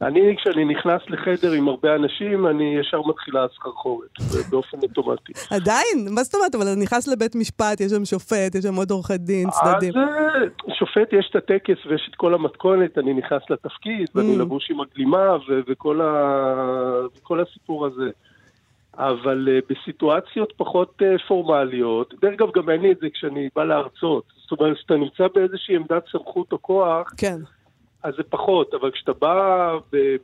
[0.03, 4.09] אני, כשאני נכנס לחדר עם הרבה אנשים, אני ישר מתחילה הסחרחורת,
[4.51, 5.33] באופן אוטומטי.
[5.51, 6.09] עדיין?
[6.14, 6.55] מה זאת אומרת?
[6.55, 9.92] אבל אתה נכנס לבית משפט, יש שם שופט, יש שם עוד עורכי דין, צדדים.
[9.97, 10.09] אז
[10.68, 14.38] אה, שופט, יש את הטקס ויש את כל המתכונת, אני נכנס לתפקיד, ואני Mm.
[14.38, 15.37] לבוש עם הגלימה
[17.16, 18.11] וכל הסיפור הזה.
[18.98, 23.64] אבל אה, בסיטואציות פחות אה, פורמליות, דרך אגב, גם אין לי את זה כשאני בא
[23.64, 24.24] להרצות.
[24.37, 27.37] זאת אומרת, כשאתה נמצא באיזושהי עמדת סמכות או כוח, כן.
[28.02, 29.76] אז זה פחות, אבל כשאתה בא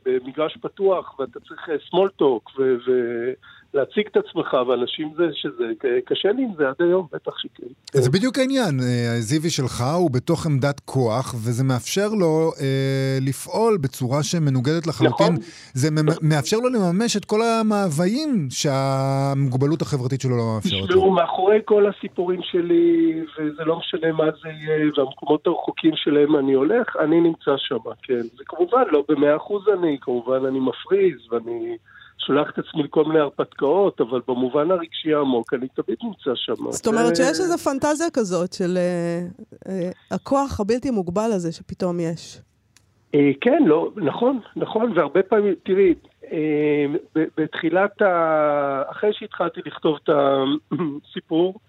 [0.05, 3.33] במגרש פתוח ואתה צריך small talk ו-
[3.75, 5.65] להציג את עצמך, ואנשים זה שזה,
[6.07, 7.67] קשה לי עם זה עד היום, בטח שכן.
[7.93, 8.81] זה בדיוק העניין,
[9.19, 15.27] הזיוי שלך הוא בתוך עמדת כוח, וזה מאפשר לו אה, לפעול בצורה שמנוגדת לחלוטין.
[15.27, 15.37] נכון.
[15.75, 15.89] זה
[16.23, 20.89] מאפשר לו לממש את כל המאוויים שהמוגבלות החברתית שלו לא מאפשרת.
[20.89, 26.53] תשמעו, מאחורי כל הסיפורים שלי, וזה לא משנה מה זה יהיה, והמקומות הרחוקים שלהם אני
[26.53, 28.23] הולך, אני נמצא שם, כן.
[28.23, 31.77] זה כמובן לא במאה אחוז אני, כמובן אני מפריז, ואני...
[32.19, 36.71] שולח את עצמי לכל מיני הרפתקאות, אבל במובן הרגשי העמוק אני תמיד נמצא שם.
[36.71, 39.71] זאת אומרת שיש איזו פנטזיה כזאת של uh, uh,
[40.11, 42.41] הכוח הבלתי מוגבל הזה שפתאום יש.
[43.17, 45.95] Uh, כן, לא, נכון, נכון, והרבה פעמים, תראי,
[47.37, 48.83] בתחילת ה...
[48.91, 51.61] אחרי שהתחלתי לכתוב את הסיפור,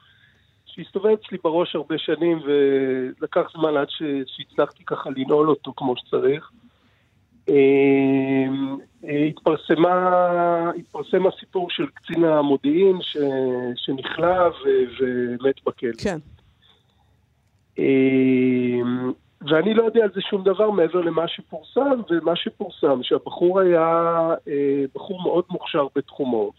[0.66, 3.88] שהסתובב אצלי בראש הרבה שנים ולקח זמן עד
[4.28, 6.52] שהצלחתי ככה לנעול אותו כמו שצריך,
[9.04, 13.18] התפרסמה, התפרסם הסיפור של קצין המודיעין ש,
[13.76, 14.50] שנכלא
[15.00, 15.92] ומת בכלא.
[16.04, 16.18] כן.
[17.78, 24.18] אמ, ואני לא יודע על זה שום דבר מעבר למה שפורסם, ומה שפורסם, שהבחור היה
[24.48, 26.52] אה, בחור מאוד מוכשר בתחומו,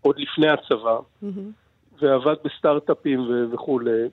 [0.00, 2.02] עוד לפני הצבא, mm-hmm.
[2.02, 3.20] ועבד בסטארט-אפים
[3.52, 4.08] וכולי.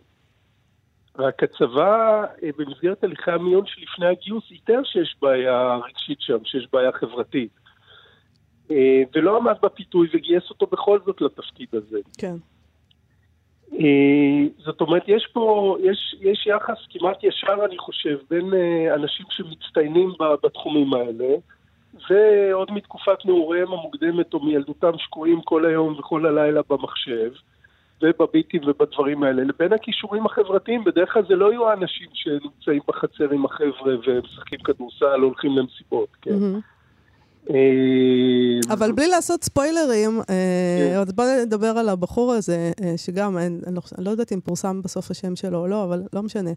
[1.19, 6.91] רק הצבא, אה, במסגרת הליכי המיון שלפני הגיוס, איתר שיש בעיה רגשית שם, שיש בעיה
[6.91, 7.51] חברתית.
[8.71, 11.99] אה, ולא עמד בפיתוי וגייס אותו בכל זאת לתפקיד הזה.
[12.17, 12.35] כן.
[13.73, 18.53] אה, זאת אומרת, יש פה, יש, יש יחס כמעט ישר, אני חושב, בין
[18.93, 21.35] אנשים שמצטיינים בתחומים האלה,
[22.09, 27.31] ועוד מתקופת נעוריהם המוקדמת או מילדותם שקועים כל היום וכל הלילה במחשב.
[28.03, 33.45] ובביטים ובדברים האלה, לבין הכישורים החברתיים, בדרך כלל זה לא יהיו האנשים שנמצאים בחצר עם
[33.45, 36.31] החבר'ה ומשחקים כדורסל, הולכים למסיבות, כן.
[36.31, 36.59] אה,
[38.69, 40.97] אבל בלי לעשות ספוילרים, אה, כן.
[40.99, 45.11] אז בוא נדבר על הבחור הזה, אה, שגם, אני לא, לא יודעת אם פורסם בסוף
[45.11, 46.51] השם שלו או לא, אבל לא משנה.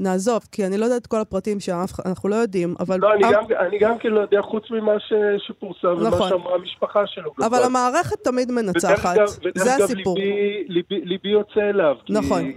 [0.00, 2.98] נעזוב, כי אני לא יודעת את כל הפרטים שאנחנו לא יודעים, אבל...
[3.00, 5.12] לא, אני, גם, אני גם כן לא יודע, חוץ ממה ש,
[5.46, 6.06] שפורסם נכון.
[6.06, 7.32] ומה שאמרה המשפחה שלו.
[7.38, 7.62] אבל גבל.
[7.62, 9.16] המערכת תמיד מנצחת,
[9.54, 10.18] זה הסיפור.
[10.18, 11.96] ליבי, ליבי, ליבי יוצא אליו.
[12.08, 12.42] נכון.
[12.44, 12.56] כי...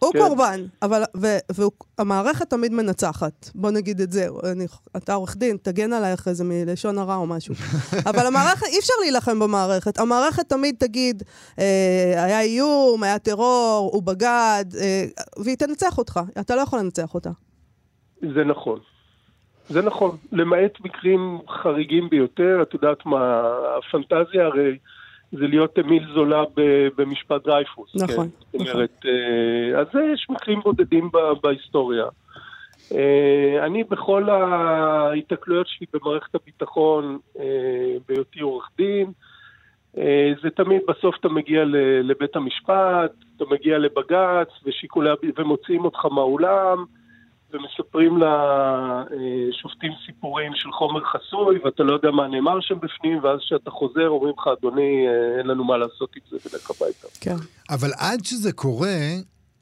[0.00, 0.18] הוא כן.
[0.18, 1.02] קורבן, אבל,
[1.98, 3.50] והמערכת תמיד מנצחת.
[3.54, 4.26] בוא נגיד את זה.
[4.52, 7.54] אני, אתה עורך דין, תגן עליי אחרי זה מלשון הרע או משהו.
[8.10, 9.98] אבל המערכת, אי אפשר להילחם במערכת.
[9.98, 11.22] המערכת תמיד תגיד,
[11.58, 15.04] אה, היה איום, היה טרור, הוא בגד, אה,
[15.44, 16.20] והיא תנצח אותך.
[16.40, 17.30] אתה לא יכול לנצח אותה.
[18.20, 18.78] זה נכון.
[19.68, 20.16] זה נכון.
[20.32, 23.42] למעט מקרים חריגים ביותר, את יודעת מה,
[23.78, 24.76] הפנטזיה הרי...
[25.32, 26.42] זה להיות אמיל זולה
[26.96, 27.90] במשפט דרייפוס.
[27.94, 28.28] נכון.
[28.28, 28.36] כן?
[28.52, 28.72] זאת נכון.
[28.72, 31.10] אומרת, אה, אז יש מקרים בודדים
[31.42, 32.04] בהיסטוריה.
[32.94, 37.44] אה, אני בכל ההיתקלויות שלי במערכת הביטחון, אה,
[38.08, 39.12] בהיותי עורך דין,
[40.42, 41.64] זה תמיד בסוף אתה מגיע
[42.02, 44.48] לבית המשפט, אתה מגיע לבג"ץ,
[45.38, 46.84] ומוציאים אותך מהאולם.
[47.52, 48.18] ומספרים
[49.10, 54.08] לשופטים סיפורים של חומר חסוי, ואתה לא יודע מה נאמר שם בפנים, ואז כשאתה חוזר
[54.08, 57.06] אומרים לך, אדוני, אה, אין לנו מה לעשות עם זה, ולך הביתה.
[57.20, 57.36] כן.
[57.70, 58.98] אבל עד שזה קורה,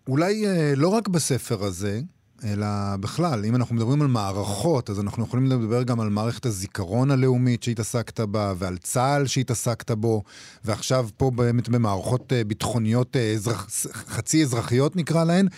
[0.09, 2.01] אולי אה, לא רק בספר הזה,
[2.45, 2.67] אלא
[3.01, 7.63] בכלל, אם אנחנו מדברים על מערכות, אז אנחנו יכולים לדבר גם על מערכת הזיכרון הלאומית
[7.63, 10.23] שהתעסקת בה, ועל צה"ל שהתעסקת בו,
[10.65, 13.69] ועכשיו פה באמת במערכות אה, ביטחוניות אזרח,
[14.09, 15.49] חצי אזרחיות נקרא להן.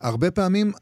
[0.00, 0.72] הרבה פעמים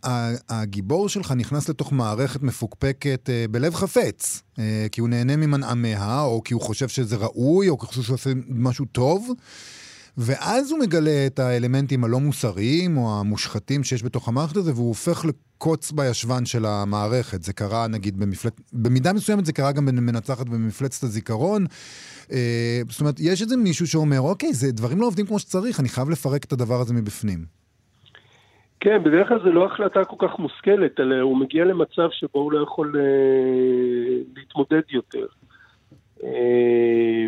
[0.48, 6.42] הגיבור שלך נכנס לתוך מערכת מפוקפקת אה, בלב חפץ, אה, כי הוא נהנה ממנעמיה, או
[6.44, 9.30] כי הוא חושב שזה ראוי, או כי הוא חושב שהוא עושה משהו טוב.
[10.18, 15.24] ואז הוא מגלה את האלמנטים הלא מוסריים או המושחתים שיש בתוך המערכת הזה, והוא הופך
[15.24, 17.42] לקוץ בישבן של המערכת.
[17.42, 18.60] זה קרה, נגיד, במפלט...
[18.72, 21.64] במידה מסוימת זה קרה גם במנצחת במפלצת הזיכרון.
[22.32, 25.88] אה, זאת אומרת, יש איזה מישהו שאומר, אוקיי, זה דברים לא עובדים כמו שצריך, אני
[25.88, 27.38] חייב לפרק את הדבר הזה מבפנים.
[28.80, 32.52] כן, בדרך כלל זו לא החלטה כל כך מושכלת, אלא הוא מגיע למצב שבו הוא
[32.52, 33.02] לא יכול אה,
[34.36, 35.26] להתמודד יותר.
[36.24, 37.26] אה,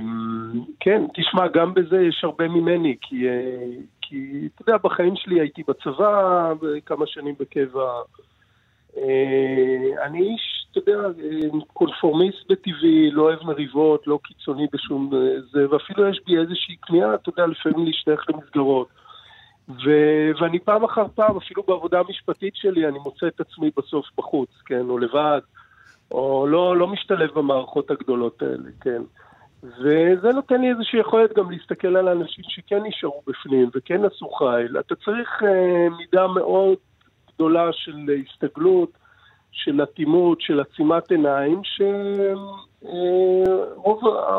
[0.80, 3.66] כן, תשמע, גם בזה יש הרבה ממני, כי, אה,
[4.02, 6.52] כי אתה יודע, בחיים שלי הייתי בצבא,
[6.86, 7.90] כמה שנים בקבע.
[8.96, 15.40] אה, אני איש, אתה יודע, אה, קונפורמיסט בטבעי, לא אוהב מריבות, לא קיצוני בשום אה,
[15.52, 18.88] זה, ואפילו יש בי איזושהי כניעה, אתה יודע, לפעמים להשתייך למסגרות.
[19.68, 24.50] ו- ואני פעם אחר פעם, אפילו בעבודה המשפטית שלי, אני מוצא את עצמי בסוף בחוץ,
[24.66, 25.40] כן, או לבד,
[26.10, 29.02] או לא, לא משתלב במערכות הגדולות האלה, כן.
[29.62, 34.78] וזה נותן לי איזושהי יכולת גם להסתכל על האנשים שכן נשארו בפנים וכן עשו חיל.
[34.78, 35.46] אתה צריך uh,
[35.98, 36.76] מידה מאוד
[37.34, 38.90] גדולה של הסתגלות,
[39.52, 41.60] של אטימות, של עצימת עיניים,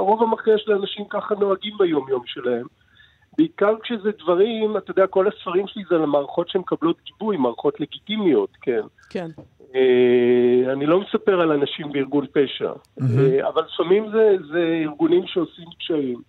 [0.05, 2.65] שרוב המכריע של האנשים ככה נוהגים ביום-יום שלהם.
[3.37, 8.49] בעיקר כשזה דברים, אתה יודע, כל הספרים שלי זה על המערכות שמקבלות גיבוי, מערכות לגיטימיות,
[8.61, 8.81] כן.
[9.09, 9.27] כן.
[9.75, 15.65] אה, אני לא מספר על אנשים בארגון פשע, אה, אבל לפעמים זה, זה ארגונים שעושים
[15.79, 16.21] קשיים.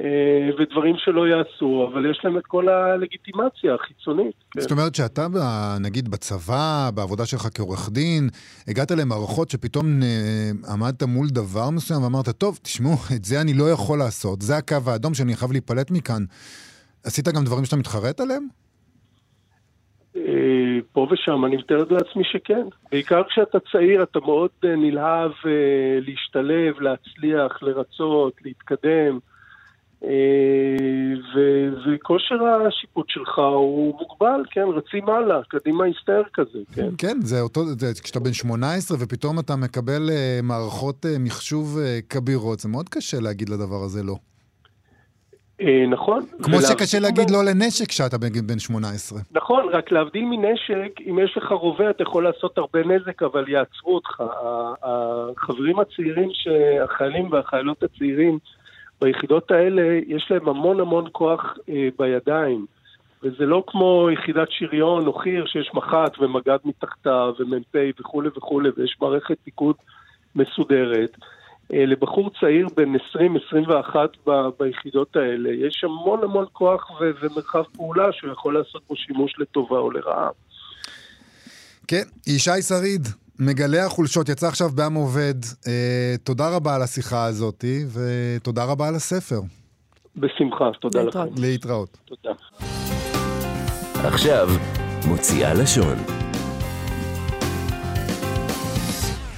[0.00, 4.34] אה, ודברים שלא יעשו, אבל יש להם את כל הלגיטימציה החיצונית.
[4.50, 4.60] כן.
[4.60, 5.26] זאת אומרת שאתה,
[5.80, 8.28] נגיד בצבא, בעבודה שלך כעורך דין,
[8.68, 9.86] הגעת למערכות שפתאום
[10.72, 14.76] עמדת מול דבר מסוים ואמרת, טוב, תשמעו, את זה אני לא יכול לעשות, זה הקו
[14.86, 16.24] האדום שאני חייב להיפלט מכאן.
[17.04, 18.46] עשית גם דברים שאתה מתחרט עליהם?
[20.30, 22.66] אה, פה ושם אני מתארת לעצמי שכן.
[22.92, 25.30] בעיקר כשאתה צעיר אתה מאוד נלהב
[26.00, 29.18] להשתלב, להצליח, לרצות, להתקדם.
[30.04, 30.10] אה,
[31.86, 36.88] וכושר השיפוט שלך הוא מוגבל, כן, רצים הלאה, קדימה הסתער כזה, כן.
[36.98, 40.10] כן, זה אותו, זה, כשאתה בן 18 ופתאום אתה מקבל
[40.42, 44.16] מערכות מחשוב כבירות, זה מאוד קשה להגיד לדבר הזה לא.
[45.88, 46.26] נכון.
[46.42, 49.18] כמו שקשה להגיד לא לנשק כשאתה בן 18.
[49.32, 53.94] נכון, רק להבדיל מנשק, אם יש לך רובה אתה יכול לעשות הרבה נזק, אבל יעצרו
[53.94, 54.22] אותך.
[54.82, 56.28] החברים הצעירים,
[56.84, 58.38] החיילים והחיילות הצעירים,
[59.00, 62.66] ביחידות האלה יש להם המון המון כוח אה, בידיים.
[63.22, 68.96] וזה לא כמו יחידת שריון או חי"ר שיש מח"ט ומג"ד מתחתיו ומ"פ וכולי וכולי ויש
[69.00, 69.76] מערכת פיקוד
[70.36, 71.16] מסודרת.
[71.72, 78.12] אה, לבחור צעיר בן 20-21 ב- ביחידות האלה יש המון המון כוח ו- ומרחב פעולה
[78.12, 80.28] שהוא יכול לעשות בו שימוש לטובה או לרעה.
[81.88, 85.34] כן, ישי שריד, מגלה החולשות יצא עכשיו בעם עובד.
[85.68, 89.40] אה, תודה רבה על השיחה הזאת, ותודה רבה על הספר.
[90.16, 91.18] בשמחה, תודה לכם.
[91.36, 91.98] להתראות.
[92.04, 92.30] תודה.
[94.04, 94.48] עכשיו,
[95.08, 95.96] מוציאה לשון.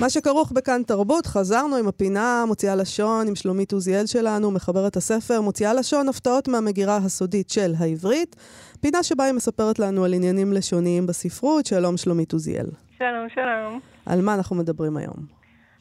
[0.02, 5.40] מה שכרוך בכאן תרבות, חזרנו עם הפינה מוציאה לשון עם שלומית עוזיאל שלנו, מחברת הספר
[5.40, 8.36] מוציאה לשון, הפתעות מהמגירה הסודית של העברית.
[8.80, 11.66] פינה שבה היא מספרת לנו על עניינים לשוניים בספרות.
[11.66, 12.66] שלום שלומית עוזיאל.
[12.98, 13.80] שלום, שלום.
[14.06, 15.16] על מה אנחנו מדברים היום?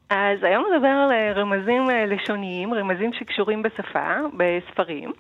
[0.10, 5.12] אז היום נדבר על רמזים אה, לשוניים, רמזים שקשורים בשפה, בספרים.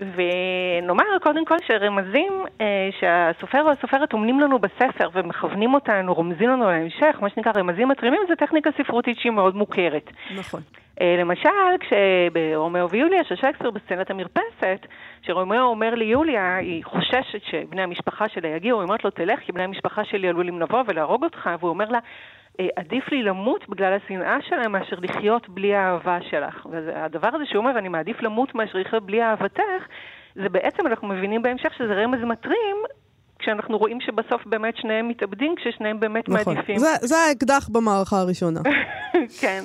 [0.00, 6.70] ונאמר קודם כל שרמזים אה, שהסופר או הסופרת אומנים לנו בספר ומכוונים אותנו, רומזים לנו
[6.70, 10.10] להמשך, מה שנקרא רמזים מתרימים, זה טכניקה ספרותית שהיא מאוד מוכרת.
[10.36, 10.60] נכון.
[11.00, 11.48] אה, למשל,
[11.80, 14.86] כשברומאו ויוליה של שייקספיר בסצנת המרפסת,
[15.22, 19.62] כשרומאו אומר ליוליה, היא חוששת שבני המשפחה שלה יגיעו, היא אומרת לו, תלך, כי בני
[19.62, 21.98] המשפחה שלי עלולים לבוא ולהרוג אותך, והוא אומר לה,
[22.76, 26.66] עדיף לי למות בגלל השנאה שלהם מאשר לחיות בלי האהבה שלך.
[26.70, 29.82] והדבר הזה שהוא אומר, אני מעדיף למות מאשר לחיות בלי אהבתך,
[30.34, 32.76] זה בעצם, אנחנו מבינים בהמשך שזה רמז מטרים
[33.38, 36.54] כשאנחנו רואים שבסוף באמת שניהם מתאבדים, כששניהם באמת נכון.
[36.54, 36.78] מעדיפים.
[36.78, 38.60] זה, זה האקדח במערכה הראשונה.
[39.40, 39.60] כן.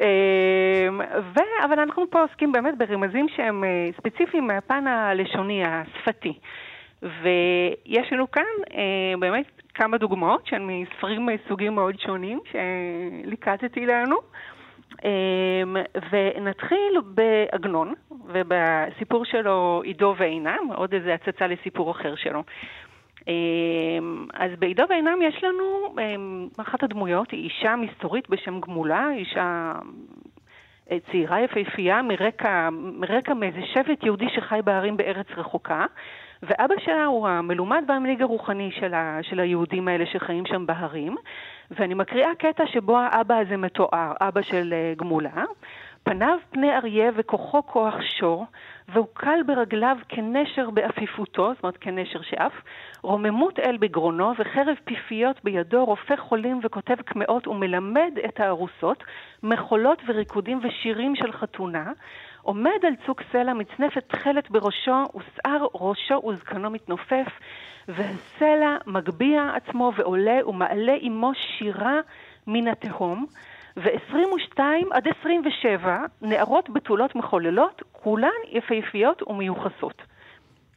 [0.00, 1.00] אמ,
[1.34, 1.38] ו...
[1.64, 6.38] אבל אנחנו פה עוסקים באמת ברמזים שהם אה, ספציפיים מהפן הלשוני, השפתי.
[7.02, 8.42] ויש לנו כאן
[8.74, 14.16] אה, באמת כמה דוגמאות שהן מספרים מסוגים מאוד שונים שליקטתי לנו.
[15.04, 15.76] אמ,
[16.10, 17.94] ונתחיל בעגנון,
[18.26, 22.42] ובסיפור שלו עידו ועינם, עוד איזה הצצה לסיפור אחר שלו.
[23.28, 29.72] אמ, אז בעידו ועינם יש לנו, אמ, אחת הדמויות היא אישה מסתורית בשם גמולה, אישה
[30.90, 35.86] אה, צעירה יפהפייה מרקע, מרקע מאיזה שבט יהודי שחי בערים בארץ רחוקה,
[36.42, 41.16] ואבא שלה הוא המלומד והמנהיג הרוחני של, ה, של היהודים האלה שחיים שם בהרים,
[41.70, 45.44] ואני מקריאה קטע שבו האבא הזה מתואר, אבא של אה, גמולה.
[46.02, 48.44] פניו פני אריה וכוחו כוח שור,
[48.88, 52.52] והוא קל ברגליו כנשר באפיפותו, זאת אומרת כנשר שאף,
[53.02, 59.04] רוממות אל בגרונו וחרב פיפיות בידו, רופא חולים וכותב קמעות ומלמד את הארוסות,
[59.42, 61.92] מחולות וריקודים ושירים של חתונה,
[62.48, 67.26] עומד על צוק סלע, מצנפת תכלת בראשו, ושער ראשו וזקנו מתנופף,
[67.88, 72.00] והסלע מגביה עצמו ועולה ומעלה עמו שירה
[72.46, 73.26] מן התהום.
[73.76, 80.02] ו-22 עד 27 נערות בתולות מחוללות, כולן יפהפיות ומיוחסות.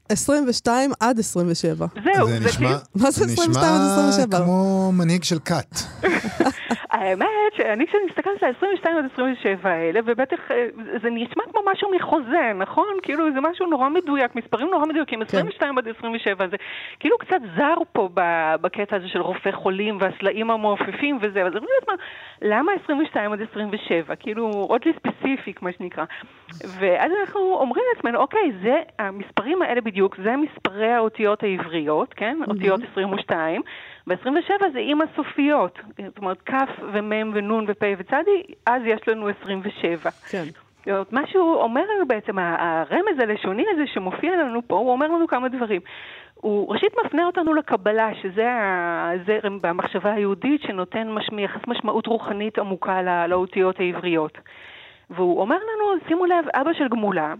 [0.10, 1.86] 22 עד 27.
[2.04, 4.26] זהו, זה נשמע, מה זה 22 עד 27?
[4.28, 5.76] נשמע כמו מנהיג של כת.
[7.02, 10.68] האמת שאני כשאני מסתכלת על ה-22 עד 27 האלה, ובטח אה,
[11.02, 12.94] זה נשמע כמו משהו מחוזה, נכון?
[13.04, 15.78] כאילו זה משהו נורא מדויק, מספרים נורא מדויקים, 22 כן.
[15.78, 16.58] עד 27 זה
[17.00, 18.10] כאילו קצת זר פה
[18.62, 22.00] בקטע הזה של רופא חולים והסלעים המעופפים וזה, אז אני יודעת
[22.42, 24.16] למה 22 עד 27?
[24.16, 26.06] כאילו עוד לי ספציפיק, מה שנקרא.
[26.80, 32.38] ואז אנחנו אומרים לעצמנו, אוקיי, זה, המספרים האלה בדיוק, זה מספרי האותיות העבריות, כן?
[32.48, 33.62] אותיות 22.
[34.08, 36.54] ב-27 זה עם הסופיות, זאת אומרת כ'
[36.94, 40.12] ומ' ונ' ופ' וצדי, אז יש לנו 27.
[40.30, 40.44] כן.
[41.12, 45.50] מה שהוא אומר לנו בעצם, הרמז הלשוני הזה שמופיע לנו פה, הוא אומר לנו כמה
[45.50, 45.82] דברים.
[46.36, 51.08] הוא ראשית מפנה אותנו לקבלה, שזה הזרם במחשבה היהודית שנותן.
[51.32, 54.38] מייחס משמעות רוחנית עמוקה לא- לאותיות העבריות.
[55.10, 57.34] והוא אומר לנו, שימו לב, אבא של גמולה,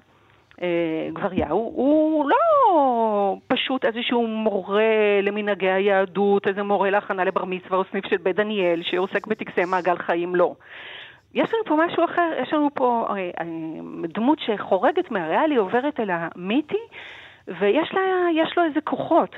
[0.62, 7.84] אה, גבריהו, הוא לא פשוט איזשהו מורה למנהגי היהדות, איזה מורה להכנה לבר מצווה או
[7.92, 10.54] סניף של בית דניאל שעוסק בטקסי מעגל חיים, לא.
[11.34, 13.46] יש לנו פה משהו אחר, יש לנו פה אה, אה,
[14.08, 16.84] דמות שחורגת מהריאלי, עוברת אל המיתי,
[17.48, 18.02] ויש לה,
[18.58, 19.36] לו איזה כוחות.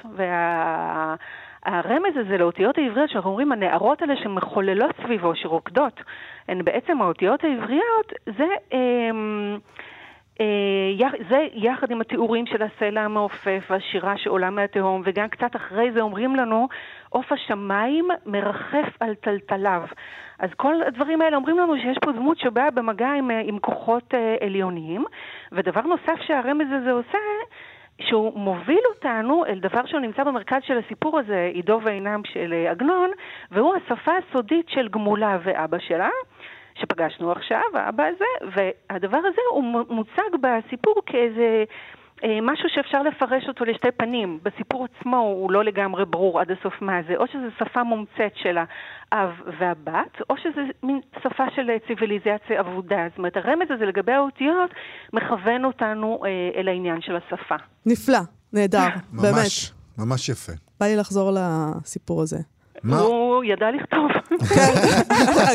[1.66, 6.02] והרמז הזה לאותיות העבריות, שאנחנו אומרים, הנערות האלה שמחוללות סביבו, שרוקדות,
[6.48, 8.46] הן בעצם האותיות העבריות, זה...
[8.74, 9.12] אה,
[11.30, 16.36] זה יחד עם התיאורים של הסלע המעופף והשירה שעולה מהתהום, וגם קצת אחרי זה אומרים
[16.36, 16.68] לנו,
[17.10, 19.84] עוף השמיים מרחף על טלטליו.
[20.40, 24.14] אז כל הדברים האלה אומרים לנו שיש פה דמות שבאה במגע עם, אה, עם כוחות
[24.14, 25.06] אה, עליוניים,
[25.52, 27.18] ודבר נוסף שהרמז הזה עושה,
[28.02, 32.72] שהוא מוביל אותנו אל דבר שהוא נמצא במרכז של הסיפור הזה, עידו ועינם של אה,
[32.72, 33.10] עגנון,
[33.52, 36.10] והוא השפה הסודית של גמולה ואבא שלה.
[36.76, 41.64] שפגשנו עכשיו, האבא הזה, והדבר הזה הוא מוצג בסיפור כאיזה
[42.24, 44.40] אה, משהו שאפשר לפרש אותו לשתי פנים.
[44.44, 48.58] בסיפור עצמו הוא לא לגמרי ברור עד הסוף מה זה, או שזו שפה מומצאת של
[49.12, 53.08] האב והבת, או שזו מין שפה של ציוויליזציה אבודה.
[53.10, 54.72] זאת אומרת, הרמז הזה לגבי האותיות
[55.14, 57.56] מכוון אותנו אה, אל העניין של השפה.
[57.86, 58.20] נפלא,
[58.54, 59.34] נהדר, באמת.
[59.34, 60.52] ממש, ממש יפה.
[60.80, 62.38] בא לי לחזור לסיפור הזה.
[62.84, 63.00] מה?
[63.00, 64.12] הוא ידע לכתוב.
[64.50, 64.72] כן,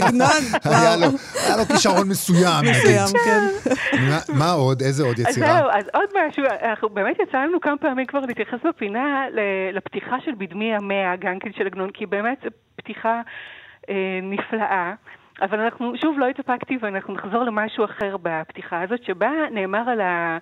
[0.02, 0.28] עגנון,
[0.64, 1.06] היה לו,
[1.46, 2.64] היה לו כישרון מסוים.
[2.70, 3.70] מסוים, כן.
[4.38, 4.82] מה- עוד?
[4.82, 5.46] איזה עוד אז יצירה?
[5.46, 10.16] זהו, אז עוד משהו, אנחנו באמת יצא לנו כמה פעמים כבר להתייחס בפינה ל- לפתיחה
[10.24, 13.20] של בדמי המאה, גם כן של עגנון, כי באמת זו פתיחה
[13.90, 14.92] אה, נפלאה.
[15.42, 20.38] אבל אנחנו, שוב, לא התאפקתי ואנחנו נחזור למשהו אחר בפתיחה הזאת, שבה נאמר על ה...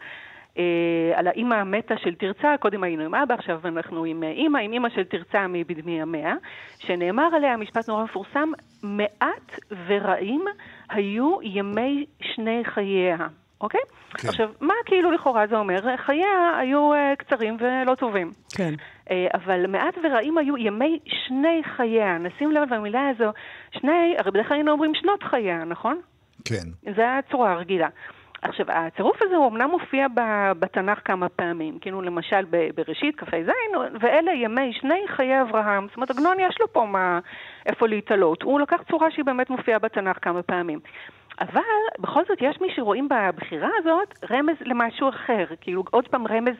[0.59, 4.59] אה, על האימא המתה של תרצה, קודם היינו עם אבא, עכשיו אנחנו עם אה, אימא,
[4.59, 6.35] עם אימא של תרצה מבדמי המאה,
[6.79, 8.49] שנאמר עליה משפט נורא מפורסם,
[8.83, 10.45] מעט ורעים
[10.91, 13.17] היו ימי שני חייה,
[13.61, 13.81] אוקיי?
[14.15, 14.29] כן.
[14.29, 15.97] עכשיו, מה כאילו לכאורה זה אומר?
[15.97, 18.33] חייה היו אה, קצרים ולא טובים.
[18.57, 18.75] כן.
[19.11, 22.19] אה, אבל מעט ורעים היו ימי שני חייה.
[22.19, 23.33] נשים לב למילה הזו,
[23.71, 26.01] שני, הרי בדרך כלל היינו אומרים שנות חייה, נכון?
[26.45, 26.93] כן.
[26.97, 27.89] זה הצורה הרגילה.
[28.43, 30.07] עכשיו, הצירוף הזה הוא אמנם מופיע
[30.59, 32.45] בתנ"ך כמה פעמים, כאילו למשל
[32.75, 33.51] בראשית, כ"ז,
[34.01, 35.87] ואלה ימי שני חיי אברהם.
[35.87, 37.19] זאת אומרת, עגנון יש לו פה מה,
[37.67, 38.43] איפה להתעלות.
[38.43, 40.81] הוא לקח צורה שהיא באמת מופיעה בתנ"ך כמה פעמים.
[41.41, 41.61] אבל
[41.99, 46.55] בכל זאת יש מי שרואים בבחירה הזאת רמז למשהו אחר, כאילו עוד פעם רמז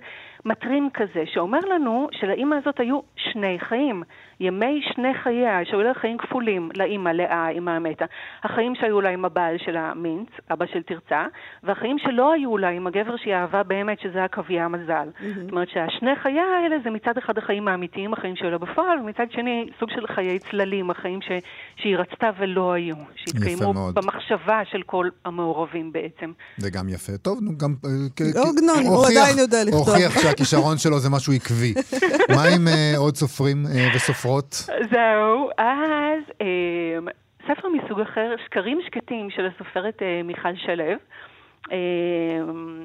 [0.45, 4.03] מטרים כזה, שאומר לנו שלאימא הזאת היו שני חיים,
[4.41, 8.05] ימי שני חייה, שהיו לה חיים כפולים לאימא, לאה, אימא המתה.
[8.45, 11.27] החיים שהיו לה עם הבעל של המינץ, אבא של תרצה,
[11.65, 15.09] והחיים שלא היו לה עם הגבר שהיא אהבה באמת, שזה הקוויה המזל.
[15.43, 19.69] זאת אומרת שהשני חייה האלה זה מצד אחד החיים האמיתיים, החיים שלה בפועל, ומצד שני
[19.81, 21.29] סוג של חיי צללים, החיים ש...
[21.77, 23.93] שהיא רצתה ולא היו, שהתקיימו.
[23.95, 26.33] במחשבה של כל המעורבים בעצם.
[26.57, 27.13] זה גם יפה.
[27.23, 27.75] טוב, נו, גם...
[27.85, 29.89] אה, כ- עגנון, הוא עדיין יודע לכתוב.
[29.89, 31.75] הוכיח שהכישרון שלו זה משהו עקבי.
[32.29, 34.55] מה עם אה, עוד סופרים אה, וסופרות?
[34.91, 36.99] זהו, אז אה,
[37.47, 40.85] ספר מסוג אחר, שקרים שקטים של הסופרת אה, מיכל שלו,
[41.73, 41.77] אה,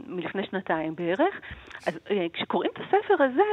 [0.07, 1.35] מלפני שנתיים בערך.
[1.87, 1.99] אז
[2.33, 3.43] כשקוראים את הספר הזה,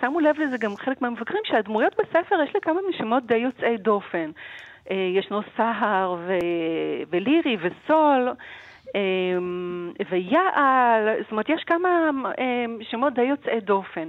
[0.00, 4.30] שמו לב לזה גם חלק מהמבקרים, שהדמויות בספר יש לכמה משמות די יוצאי דופן.
[4.90, 6.38] ישנו סהר ו...
[7.10, 8.28] ולירי וסול.
[8.96, 9.00] אה,
[10.10, 12.10] ויעל, זאת אומרת, יש כמה
[12.82, 14.08] שמות די יוצאי דופן.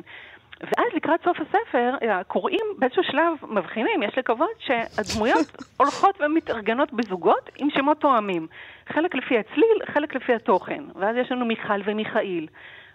[0.63, 5.47] ואז לקראת סוף הספר, הקוראים באיזשהו שלב מבחינים, יש לקוות שהדמויות
[5.79, 8.47] הולכות ומתארגנות בזוגות עם שמות תואמים.
[8.89, 10.83] חלק לפי הצליל, חלק לפי התוכן.
[10.95, 12.47] ואז יש לנו מיכל ומיכאיל,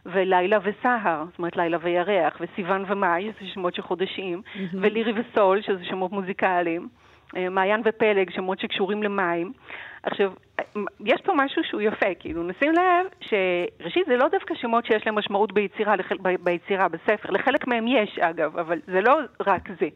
[0.07, 5.85] ולילה וסהר, זאת אומרת לילה וירח, וסיוון ומאי, שזה שמות של חודשים, ולירי וסול, שזה
[5.85, 6.89] שמות מוזיקליים.
[7.37, 9.53] אה, מעיין ופלג, שמות שקשורים למים.
[10.03, 10.33] עכשיו,
[11.05, 15.19] יש פה משהו שהוא יפה, כאילו, נשים לב שראשית זה לא דווקא שמות שיש להם
[15.19, 15.95] משמעות ביצירה,
[16.41, 19.89] ביצירה, בספר, לחלק מהם יש אגב, אבל זה לא רק זה.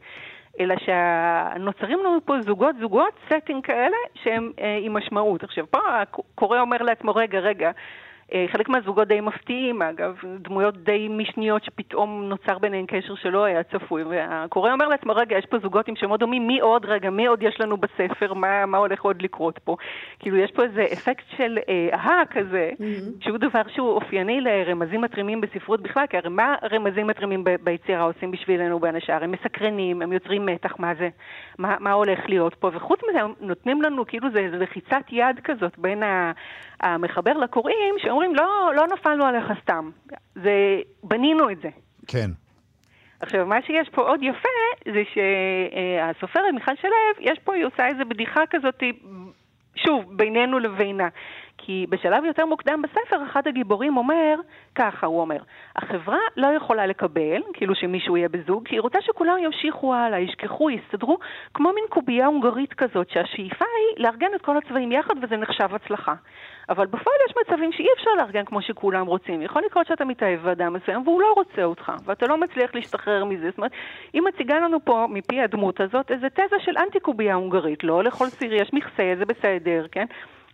[0.61, 5.45] אלא שנוצרים לנו פה זוגות זוגות, סטים כאלה, שהם אה, עם משמעות.
[5.45, 7.73] עכשיו, פה הקורא אומר לעצמו, רגע, רגע, אה,
[8.53, 14.02] חלק מהזוגות די מפתיעים, אגב, דמויות די משניות שפתאום נוצר ביניהן קשר שלא היה צפוי,
[14.02, 17.42] והקורא אומר לעצמו, רגע, יש פה זוגות עם שמות דומים, מי עוד, רגע, מי עוד
[17.42, 19.77] יש לנו בספר, מה, מה הולך עוד לקרות פה?
[20.19, 21.59] כאילו, יש פה איזה אפקט של
[21.92, 23.25] אהה כזה, mm-hmm.
[23.25, 28.31] שהוא דבר שהוא אופייני לרמזים מתרימים בספרות בכלל, כי הרי מה רמזים מתרימים ביצירה עושים
[28.31, 29.25] בשבילנו בין השאר?
[29.25, 31.09] הם מסקרנים, הם יוצרים מתח, מה זה,
[31.59, 35.79] מה, מה הולך להיות פה, וחוץ מזה, הם נותנים לנו כאילו זה לחיצת יד כזאת
[35.79, 36.02] בין
[36.81, 39.90] המחבר לקוראים, שאומרים, לא, לא נפלנו עליך סתם,
[40.35, 41.68] זה, בנינו את זה.
[42.06, 42.31] כן.
[43.21, 46.90] עכשיו, מה שיש פה עוד יפה, זה שהסופרת מיכל שלו,
[47.21, 48.83] יש פה, היא עושה איזה בדיחה כזאת,
[49.77, 51.08] שוב, בינינו לבינה.
[51.63, 54.35] כי בשלב יותר מוקדם בספר, אחד הגיבורים אומר,
[54.75, 55.38] ככה הוא אומר,
[55.77, 60.71] החברה לא יכולה לקבל, כאילו שמישהו יהיה בזוג, כי היא רוצה שכולם ימשיכו הלאה, ישכחו,
[60.71, 61.19] יסתדרו,
[61.54, 66.15] כמו מין קובייה הונגרית כזאת, שהשאיפה היא לארגן את כל הצבעים יחד וזה נחשב הצלחה.
[66.69, 69.42] אבל בפועל יש מצבים שאי אפשר לארגן כמו שכולם רוצים.
[69.42, 73.48] יכול לקרות שאתה מתאהב באדם מסוים והוא לא רוצה אותך, ואתה לא מצליח להשתחרר מזה.
[73.50, 73.73] זאת אומרת,
[74.13, 77.85] היא מציגה לנו פה, מפי הדמות הזאת, איזה תזה של אנטי קובייה הונגרית.
[77.85, 80.06] לא לכל סיר יש מכסה, זה בסדר, כן?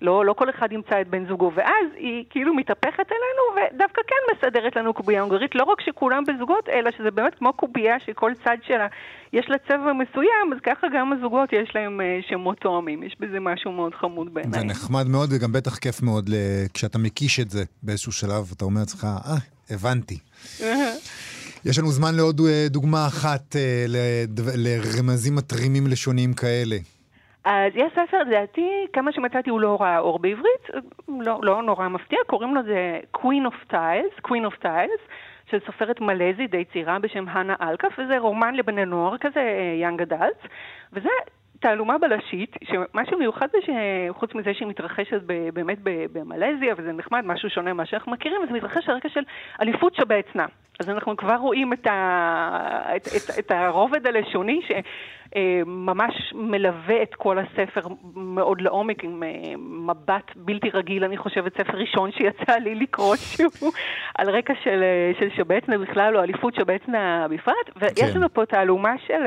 [0.02, 4.36] לא, לא כל אחד ימצא את בן זוגו, ואז היא כאילו מתהפכת אלינו ודווקא כן
[4.36, 8.56] מסדרת לנו קובייה הונגרית, לא רק שכולם בזוגות, אלא שזה באמת כמו קובייה שכל צד
[8.66, 8.86] שלה
[9.32, 13.40] יש לה צבע מסוים, אז ככה גם הזוגות יש להם uh, שמות תואמים, יש בזה
[13.40, 14.60] משהו מאוד חמוד בעיניי.
[14.60, 16.30] זה נחמד מאוד וגם בטח כיף מאוד
[16.74, 19.36] כשאתה מקיש את זה באיזשהו שלב, אתה אומר לעצמך, אה,
[19.70, 20.18] הבנתי.
[21.64, 23.84] יש לנו זמן לעוד אה, דוגמה אחת אה,
[24.56, 26.76] לרמזים מתרימים לשוניים כאלה.
[27.46, 30.68] אז יש ספר, לדעתי, כמה שמצאתי הוא לא ראה אור בעברית,
[31.08, 35.10] לא, לא נורא מפתיע, קוראים לו זה Queen of Tiles, Queen of Tiles,
[35.50, 39.40] של סופרת מלזית די צעירה בשם הנה אלקף, וזה רומן לבני נוער כזה,
[39.80, 40.46] יאנג אדלטס,
[40.92, 41.08] וזה
[41.60, 45.22] תעלומה בלשית, שמה שמיוחד זה שחוץ מזה שהיא מתרחשת
[45.54, 49.22] באמת במלזיה, וזה נחמד, משהו שונה ממה שאנחנו מכירים, אז מתרחש על רקע של
[49.60, 50.46] אליפות שבעצנה.
[50.80, 52.96] אז אנחנו כבר רואים את, ה...
[52.96, 54.60] את, את, את הרובד הלשוני
[55.34, 57.80] שממש מלווה את כל הספר
[58.14, 63.72] מאוד לעומק, עם אה, מבט בלתי רגיל, אני חושבת, ספר ראשון שיצא לי לקרוא שהוא
[64.18, 68.18] על רקע של, אה, של שבעצנה בכלל, או אליפות שבעצנה בפרט, ויש כן.
[68.18, 69.22] לנו פה תעלומה של...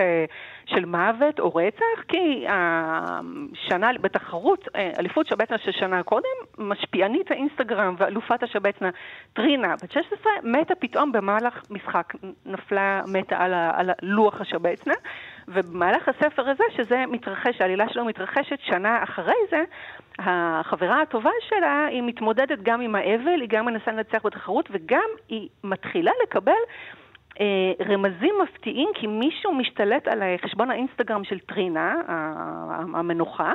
[0.71, 4.67] אה, של מוות או רצח, כי השנה בתחרות,
[4.99, 8.89] אליפות שבצנה של שנה קודם, משפיענית האינסטגרם ואלופת השבצנה
[9.33, 12.13] טרינה, בת 16, מתה פתאום במהלך משחק,
[12.45, 14.93] נפלה, מתה על, ה, על לוח השבצנה,
[15.47, 19.63] ובמהלך הספר הזה, שזה מתרחש, העלילה שלו מתרחשת שנה אחרי זה,
[20.19, 25.49] החברה הטובה שלה, היא מתמודדת גם עם האבל, היא גם מנסה לנצח בתחרות, וגם היא
[25.63, 26.98] מתחילה לקבל אה,
[27.89, 31.95] רמזים מפתיעים כי מישהו משתלט על חשבון האינסטגרם של טרינה,
[32.93, 33.51] המנוחה,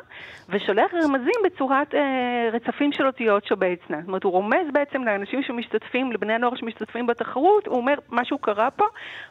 [0.48, 4.00] ושולח רמזים בצורת אה, רצפים של אותיות שבעצנה.
[4.00, 8.70] זאת אומרת, הוא רומז בעצם לאנשים שמשתתפים, לבני הנוער שמשתתפים בתחרות, הוא אומר, משהו קרה
[8.70, 8.84] פה,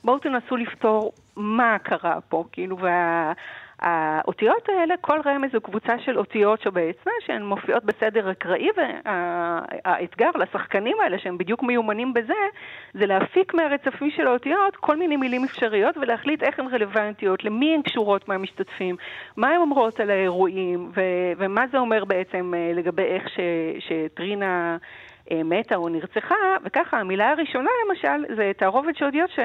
[0.03, 3.33] בואו תנסו לפתור מה קרה פה, כאילו, וה...
[3.83, 10.97] האותיות האלה, כל רמז הוא קבוצה של אותיות שבעצמה, שהן מופיעות בסדר אקראי, והאתגר לשחקנים
[11.03, 12.33] האלה, שהם בדיוק מיומנים בזה,
[12.93, 17.81] זה להפיק מהרצפים של האותיות כל מיני מילים אפשריות ולהחליט איך הן רלוונטיות, למי הן
[17.81, 18.95] קשורות מהמשתתפים,
[19.37, 23.39] מה הן אומרות על האירועים, ו- ומה זה אומר בעצם אה, לגבי איך ש-
[23.79, 24.77] שטרינה...
[25.31, 29.39] אה, מתה או נרצחה, וככה המילה הראשונה למשל זה תערובת של אותיות ש...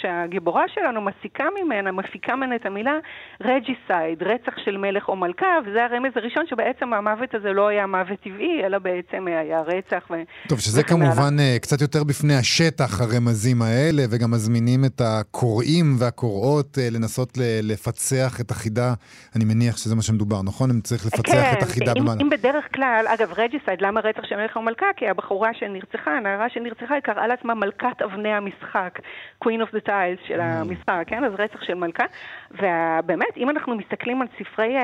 [0.00, 2.92] שהגיבורה שלנו מסיקה ממנה, מפיקה ממנה את המילה
[3.40, 8.20] regicide, רצח של מלך או מלכה, וזה הרמז הראשון שבעצם המוות הזה לא היה מוות
[8.20, 10.06] טבעי, אלא בעצם היה רצח.
[10.10, 10.14] ו...
[10.48, 11.42] טוב, שזה כמובן מעלה.
[11.42, 18.40] אה, קצת יותר בפני השטח, הרמזים האלה, וגם מזמינים את הקוראים והקוראות אה, לנסות לפצח
[18.40, 18.94] את החידה,
[19.36, 20.70] אני מניח שזה מה שמדובר, נכון?
[20.70, 22.18] הם צריך לפצח כן, את החידה במעלה.
[22.18, 24.86] כן, אם בדרך כלל, אגב, regicide, למה רצח של מלך או מלכה?
[24.96, 28.98] כי הבחורה שנרצחה, הנערה שנרצחה, היא קראה לעצמה מלכת אבני המשחק,
[29.44, 30.42] Queen of the Tiles של ממ.
[30.42, 31.24] המשחק, כן?
[31.24, 32.04] אז רצח של מלכה.
[32.50, 34.82] ובאמת, אם אנחנו מסתכלים על ספרי, אה,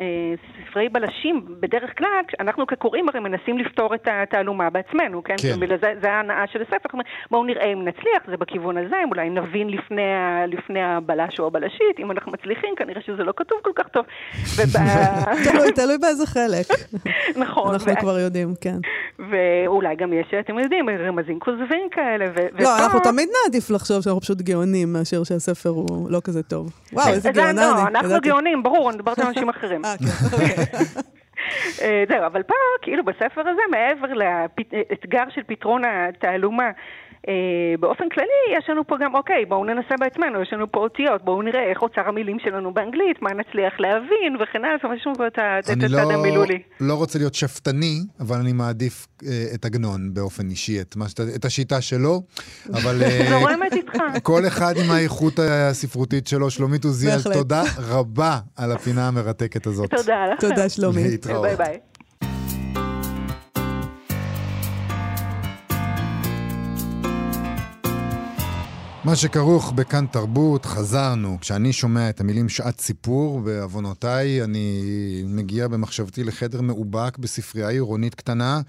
[0.00, 0.34] אה,
[0.70, 2.08] ספרי בלשים, בדרך כלל,
[2.40, 5.34] אנחנו כקוראים הרי מנסים לפתור את התעלומה בעצמנו, כן?
[5.42, 5.60] כן.
[5.60, 6.98] בגלל זה, זה ההנאה של הספר.
[7.30, 10.02] בואו נראה אם נצליח, זה בכיוון הזה, אולי נבין לפני,
[10.48, 14.04] לפני הבלש או הבלשית, אם אנחנו מצליחים, כנראה שזה לא כתוב כל כך טוב.
[15.50, 16.66] תלוי, תלוי באיזה חלק.
[17.36, 17.74] נכון.
[17.74, 18.78] אנחנו כבר יודעים, כן.
[19.18, 22.24] ואולי גם יש, אתם יודעים, רמזים כוזבים כאלה.
[22.58, 26.70] לא, אנחנו תמיד נעדיף לחשוב שאנחנו פשוט גאונים, מאשר שהספר הוא לא כזה טוב.
[26.98, 27.88] וואו, איזה גאונה לא, אני.
[27.88, 29.82] אנחנו גאונים, ברור, אני מדברת על אנשים אחרים.
[32.08, 36.70] זהו, אבל פה, כאילו בספר הזה, מעבר לאתגר של פתרון התעלומה,
[37.28, 37.34] אה,
[37.80, 41.42] באופן כללי, יש לנו פה גם, אוקיי, בואו ננסה בעצמנו, יש לנו פה אותיות, בואו
[41.42, 45.14] נראה איך אוצר המילים שלנו באנגלית, מה נצליח להבין וכן הלאה, זאת אומרת, יש לנו
[45.16, 46.62] פה את הצד אני המילולי.
[46.80, 51.08] לא, לא רוצה להיות שפטני, אבל אני מעדיף אה, את עגנון באופן אישי, את, מה,
[51.08, 52.22] שת- את השיטה שלו,
[52.72, 53.92] אבל אה, לא רואים איתך.
[54.22, 56.50] כל אחד עם האיכות הספרותית שלו.
[56.50, 57.22] שלומית עוזיאל.
[57.32, 59.90] תודה רבה על הפינה המרתקת הזאת.
[59.90, 60.48] תודה לכם.
[60.48, 61.06] תודה, שלומית.
[61.06, 61.46] להתראות.
[61.58, 61.78] ביי.
[69.04, 71.38] מה שכרוך בכאן תרבות, חזרנו.
[71.40, 74.82] כשאני שומע את המילים שעת סיפור, בעוונותיי, אני
[75.26, 78.60] מגיע במחשבתי לחדר מאובק בספרייה עירונית קטנה.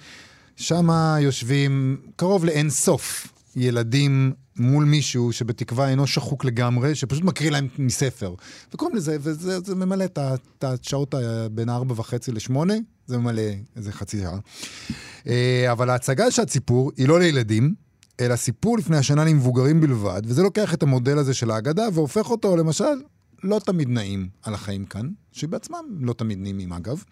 [0.56, 7.68] שם יושבים קרוב לאין סוף ילדים מול מישהו שבתקווה אינו שחוק לגמרי, שפשוט מקריא להם
[7.78, 8.34] מספר.
[8.74, 11.20] וקוראים לזה, וזה זה ממלא את השעות ה-
[11.52, 12.74] בין ארבע וחצי לשמונה,
[13.08, 13.41] זה ממלא
[13.76, 14.38] איזה חצי שעה.
[15.28, 17.74] אה, אבל ההצגה שעת סיפור היא לא לילדים,
[18.20, 22.58] אלא סיפור לפני השנה למבוגרים בלבד, וזה לוקח את המודל הזה של ההגדה והופך אותו,
[22.58, 22.84] למשל,
[23.44, 27.04] לא תמיד נעים על החיים כאן, שבעצמם לא תמיד נעימים אגב.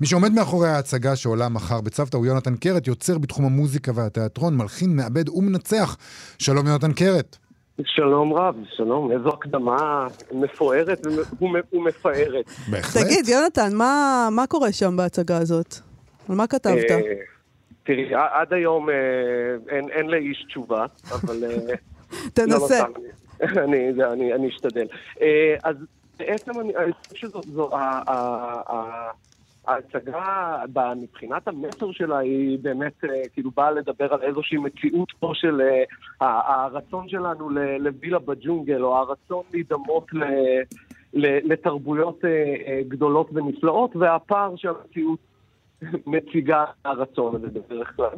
[0.00, 4.96] מי שעומד מאחורי ההצגה שעולה מחר בצוותא הוא יונתן קרת, יוצר בתחום המוזיקה והתיאטרון, מלחין,
[4.96, 5.96] מעבד ומנצח.
[6.38, 7.36] שלום יונתן קרת.
[7.84, 11.06] שלום רב, שלום, איזו הקדמה מפוארת
[11.40, 12.44] ומ- ומפארת.
[12.70, 13.04] בהחלט.
[13.04, 15.74] תגיד, יונתן, מה, מה קורה שם בהצגה הזאת?
[16.28, 16.90] על מה כתבת?
[16.90, 17.00] אה,
[17.84, 18.94] תראי, עד היום אה,
[19.76, 21.44] אין, אין לאיש תשובה, אבל...
[21.44, 21.74] אה,
[22.34, 22.84] תנסה.
[23.64, 24.86] אני, אני, אני אשתדל.
[25.20, 25.76] אה, אז
[26.18, 29.10] בעצם אני, אני חושב שזו זו, ה- ה- ה-
[29.66, 30.56] ההצגה,
[30.96, 36.64] מבחינת המסר שלה, היא באמת אה, כאילו באה לדבר על איזושהי מציאות פה של אה,
[36.66, 40.22] הרצון שלנו לווילה בג'ונגל, או הרצון להידמות ל...
[41.52, 42.24] לתרבויות
[42.88, 45.18] גדולות ונפלאות, והפער שהמציאות
[46.06, 48.16] מציגה הרצון הזה בדרך כלל.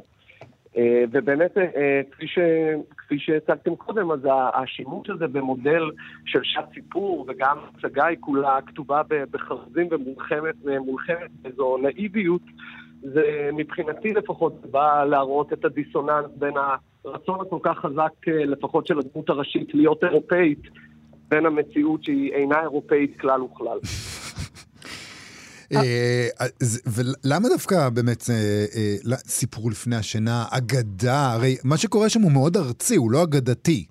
[0.76, 2.38] אה, ובאמת, אה, כפי, ש,
[2.96, 4.20] כפי שהצגתם קודם, אז
[4.54, 5.82] השימוש הזה במודל
[6.26, 12.42] של שעת סיפור, וגם הצגה היא כולה כתובה בחרזים ומולחמת מולחמת באיזו נאיביות,
[13.02, 16.54] זה מבחינתי לפחות בא להראות את הדיסוננס בין
[17.04, 20.62] הרצון הכל כך חזק, אה, לפחות של הדמות הראשית, להיות אירופאית,
[21.28, 23.78] בין המציאות שהיא אינה אירופאית כלל וכלל.
[25.74, 26.28] אה,
[26.60, 28.34] אז- ולמה דווקא באמת אה,
[28.76, 33.84] אה, סיפור לפני השינה, אגדה, הרי מה שקורה שם הוא מאוד ארצי, הוא לא אגדתי.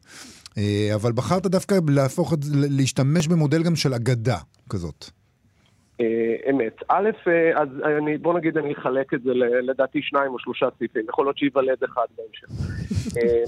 [0.57, 4.37] אה, אבל בחרת דווקא להפוך להשתמש במודל גם של אגדה
[4.69, 5.05] כזאת.
[6.01, 6.05] אה,
[6.49, 6.73] אמת.
[6.87, 7.67] א', אה, אז
[7.97, 11.37] אני, בוא נגיד אני אחלק את זה ל- לדעתי שניים או שלושה סעיפים, יכול להיות
[11.37, 12.47] שייוולד אחד בהמשך.
[13.17, 13.43] אה,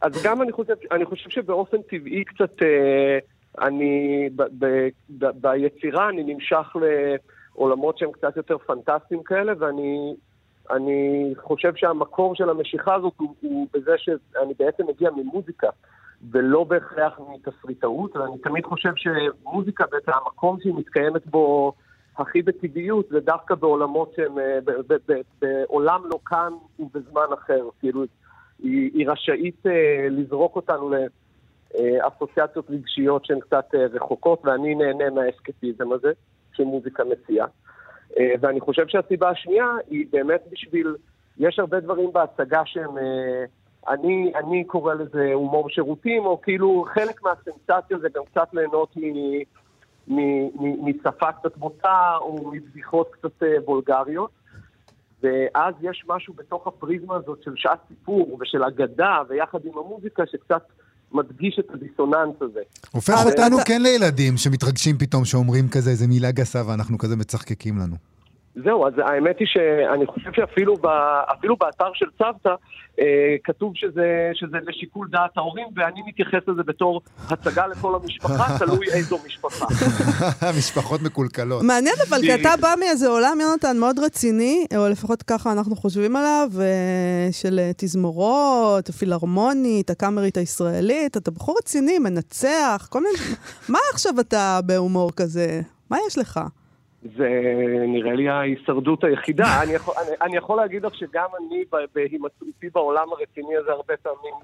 [0.00, 3.18] אז גם אני חושב, אני חושב שבאופן טבעי קצת, אה,
[3.66, 6.76] אני, ב, ב, ב, ביצירה אני נמשך
[7.56, 10.14] לעולמות שהם קצת יותר פנטסטיים כאלה, ואני
[10.70, 15.68] אני חושב שהמקור של המשיכה הזאת הוא, הוא בזה שאני בעצם מגיע ממוזיקה.
[16.30, 21.72] ולא בהכרח מתסריטאות, ואני תמיד חושב שמוזיקה בעצם המקום שהיא מתקיימת בו
[22.18, 27.68] הכי בטבעיות, זה דווקא בעולמות שהם, אה, ב- ב- ב- בעולם לא כאן ובזמן אחר.
[27.80, 28.04] כאילו,
[28.58, 30.94] היא, היא רשאית אה, לזרוק אותנו
[31.74, 36.12] לאסוציאציות רגשיות שהן קצת אה, רחוקות, ואני נהנה מהאסקפיזם הזה
[36.52, 37.46] שמוזיקה מציעה.
[38.18, 40.96] אה, ואני חושב שהסיבה השנייה היא באמת בשביל,
[41.38, 42.98] יש הרבה דברים בהצגה שהם...
[42.98, 43.44] אה,
[43.88, 48.96] אני, אני קורא לזה הומור שירותים, או כאילו חלק מהסנסציה זה גם קצת ליהנות
[50.08, 54.30] מ- משפה קצת בוטה, או מבדיחות קצת אה, וולגריות.
[55.22, 60.62] ואז יש משהו בתוך הפריזמה הזאת של שעת סיפור ושל אגדה, ויחד עם המוזיקה, שקצת
[61.14, 62.60] מדגיש את הדיסוננס הזה.
[62.90, 67.78] הופך אבל אותנו כן לילדים שמתרגשים פתאום, שאומרים כזה איזה מילה גסה ואנחנו כזה מצחקקים
[67.78, 68.11] לנו.
[68.54, 70.86] זהו, אז האמת היא שאני חושב שאפילו ב,
[71.38, 72.54] אפילו באתר של צוותא
[73.00, 77.00] אה, כתוב שזה, שזה לשיקול דעת ההורים, ואני מתייחס לזה בתור
[77.30, 79.66] הצגה לכל המשפחה, תלוי איזו משפחה.
[80.58, 81.62] משפחות מקולקלות.
[81.62, 86.16] מעניין אבל, כי אתה בא מאיזה עולם, יונתן, מאוד רציני, או לפחות ככה אנחנו חושבים
[86.16, 91.16] עליו, אה, של אה, תזמורות, הפילהרמונית, הקאמרית הישראלית.
[91.16, 93.18] אתה בחור רציני, מנצח, כל מיני...
[93.68, 95.60] מה עכשיו אתה בהומור כזה?
[95.90, 96.40] מה יש לך?
[97.02, 97.28] זה
[97.88, 99.44] נראה לי ההישרדות היחידה.
[99.62, 104.34] אני, יכול, אני, אני יכול להגיד לך שגם אני בהימצאותי בעולם הרציני הזה הרבה פעמים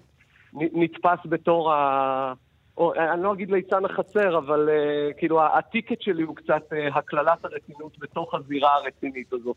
[0.53, 2.33] נתפס בתור ה...
[2.77, 7.45] או, אני לא אגיד ליצן החצר, אבל uh, כאילו הטיקט שלי הוא קצת uh, הקללת
[7.45, 9.57] הרצינות בתוך הזירה הרצינית הזאת.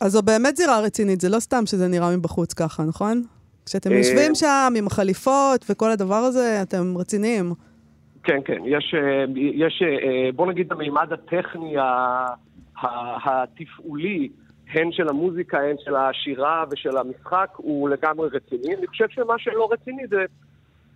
[0.00, 3.22] אז זו באמת זירה רצינית, זה לא סתם שזה נראה מבחוץ ככה, נכון?
[3.66, 7.52] כשאתם אה, יושבים שם עם החליפות וכל הדבר הזה, אתם רציניים.
[8.26, 11.76] כן, כן, יש, אה, יש אה, בוא נגיד המימד הטכני
[13.24, 14.28] התפעולי,
[14.74, 18.74] הן של המוזיקה, הן של השירה ושל המשחק, הוא לגמרי רציני.
[18.74, 20.24] אני חושב שמה שלא רציני זה,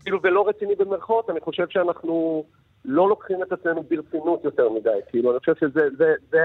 [0.02, 2.44] כאילו, ולא רציני במרכאות, אני חושב שאנחנו
[2.84, 4.98] לא לוקחים את עצמנו ברצינות יותר מדי.
[5.10, 6.44] כאילו, אני חושב שזה זה, זה,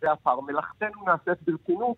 [0.00, 0.40] זה הפער.
[0.40, 1.96] מלאכתנו נעשית ברצינות.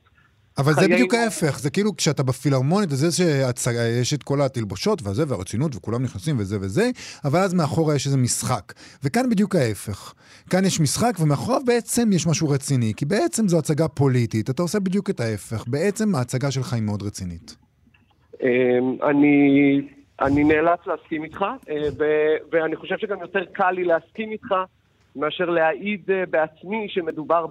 [0.58, 5.02] אבל זה בדיוק ההפך, זה כאילו כשאתה בפילהרמונית, אז יש, הצג- יש את כל התלבושות
[5.02, 6.90] והזה והרצינות וכולם נכנסים וזה וזה,
[7.24, 8.72] אבל אז מאחורה יש איזה משחק.
[9.04, 10.14] וכאן בדיוק ההפך.
[10.50, 14.80] כאן יש משחק ומאחוריו בעצם יש משהו רציני, כי בעצם זו הצגה פוליטית, אתה עושה
[14.80, 15.64] בדיוק את ההפך.
[15.68, 17.56] בעצם ההצגה שלך היא מאוד רצינית.
[18.42, 18.48] אמ,
[19.10, 19.80] אני,
[20.20, 21.88] אני נאלץ להסכים איתך, אה,
[22.52, 24.54] ואני חושב שגם יותר קל לי להסכים איתך
[25.16, 27.46] מאשר להעיד אה, בעצמי שמדובר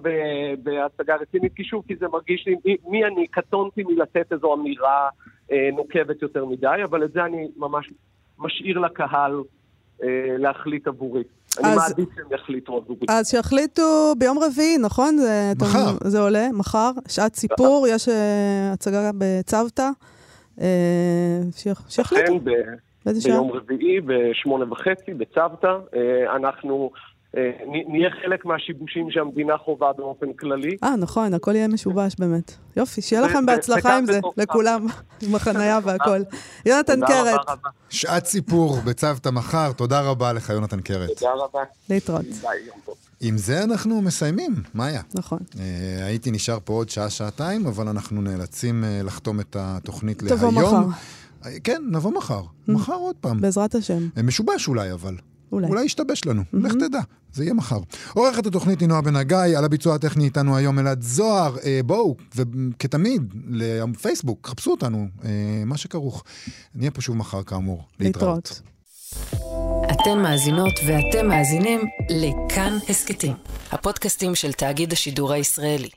[0.62, 5.08] בהצגה רצינית, כי שוב, כי זה מרגיש לי, מי, מי אני, קטונתי מלתת איזו אמירה
[5.52, 7.90] אה, נוקבת יותר מדי, אבל את זה אני ממש
[8.38, 9.32] משאיר לקהל
[10.02, 11.22] אה, להחליט עבורי.
[11.58, 13.00] אני אז- מעדיף שהם יחליטו עבורי.
[13.08, 13.82] אז שיחליטו
[14.18, 15.16] ביום רביעי, נכון?
[15.18, 16.08] זה, אתם- מחר.
[16.08, 16.90] זה עולה, מחר.
[17.08, 18.14] שעת סיפור, יש אה,
[18.72, 19.90] הצגה בצוותא.
[20.60, 20.66] אה,
[21.56, 22.50] שיח- שיחליטו, אכן, ב-
[23.06, 23.32] באיזה שעה?
[23.32, 26.90] ביום רביעי בשמונה וחצי בצוותא, אה, אנחנו
[27.88, 30.76] נהיה חלק מהשיבושים שהמדינה חווה באופן כללי.
[30.84, 32.52] אה, נכון, הכל יהיה משובש באמת.
[32.76, 34.86] יופי, שיהיה לכם בהצלחה עם זה, לכולם,
[35.26, 36.20] עם החנייה והכל.
[36.66, 37.40] יונתן קרת.
[37.90, 41.10] שעת סיפור בצוותא מחר, תודה רבה לך יונתן קרת.
[41.18, 41.62] תודה רבה.
[41.90, 42.26] להתראות.
[43.20, 45.02] עם זה אנחנו מסיימים, מאיה.
[45.14, 45.38] נכון.
[45.58, 50.88] אה, הייתי נשאר פה עוד שעה-שעתיים, אבל אנחנו נאלצים אה, לחתום את התוכנית תבוא להיום.
[50.88, 50.98] מחר.
[51.46, 52.42] אה, כן, נבוא מחר.
[52.68, 53.40] מחר עוד פעם.
[53.40, 54.08] בעזרת השם.
[54.16, 55.14] אה, משובש אולי, אבל.
[55.52, 55.66] אולי.
[55.66, 57.00] אולי ישתבש לנו, לך תדע,
[57.32, 57.78] זה יהיה מחר.
[58.12, 61.56] עורכת התוכנית היא נועה בן הגיא, על הביצוע הטכני איתנו היום אלעד זוהר.
[61.64, 66.24] אה, בואו, וכתמיד, לפייסבוק, חפשו אותנו, אה, מה שכרוך.
[66.74, 67.84] נהיה פה שוב מחר כאמור.
[68.00, 68.60] להתראות.
[69.90, 71.80] אתן מאזינות ואתם מאזינים
[72.10, 73.32] לכאן הסכתים,
[73.72, 75.88] הפודקאסטים של תאגיד השידור הישראלי.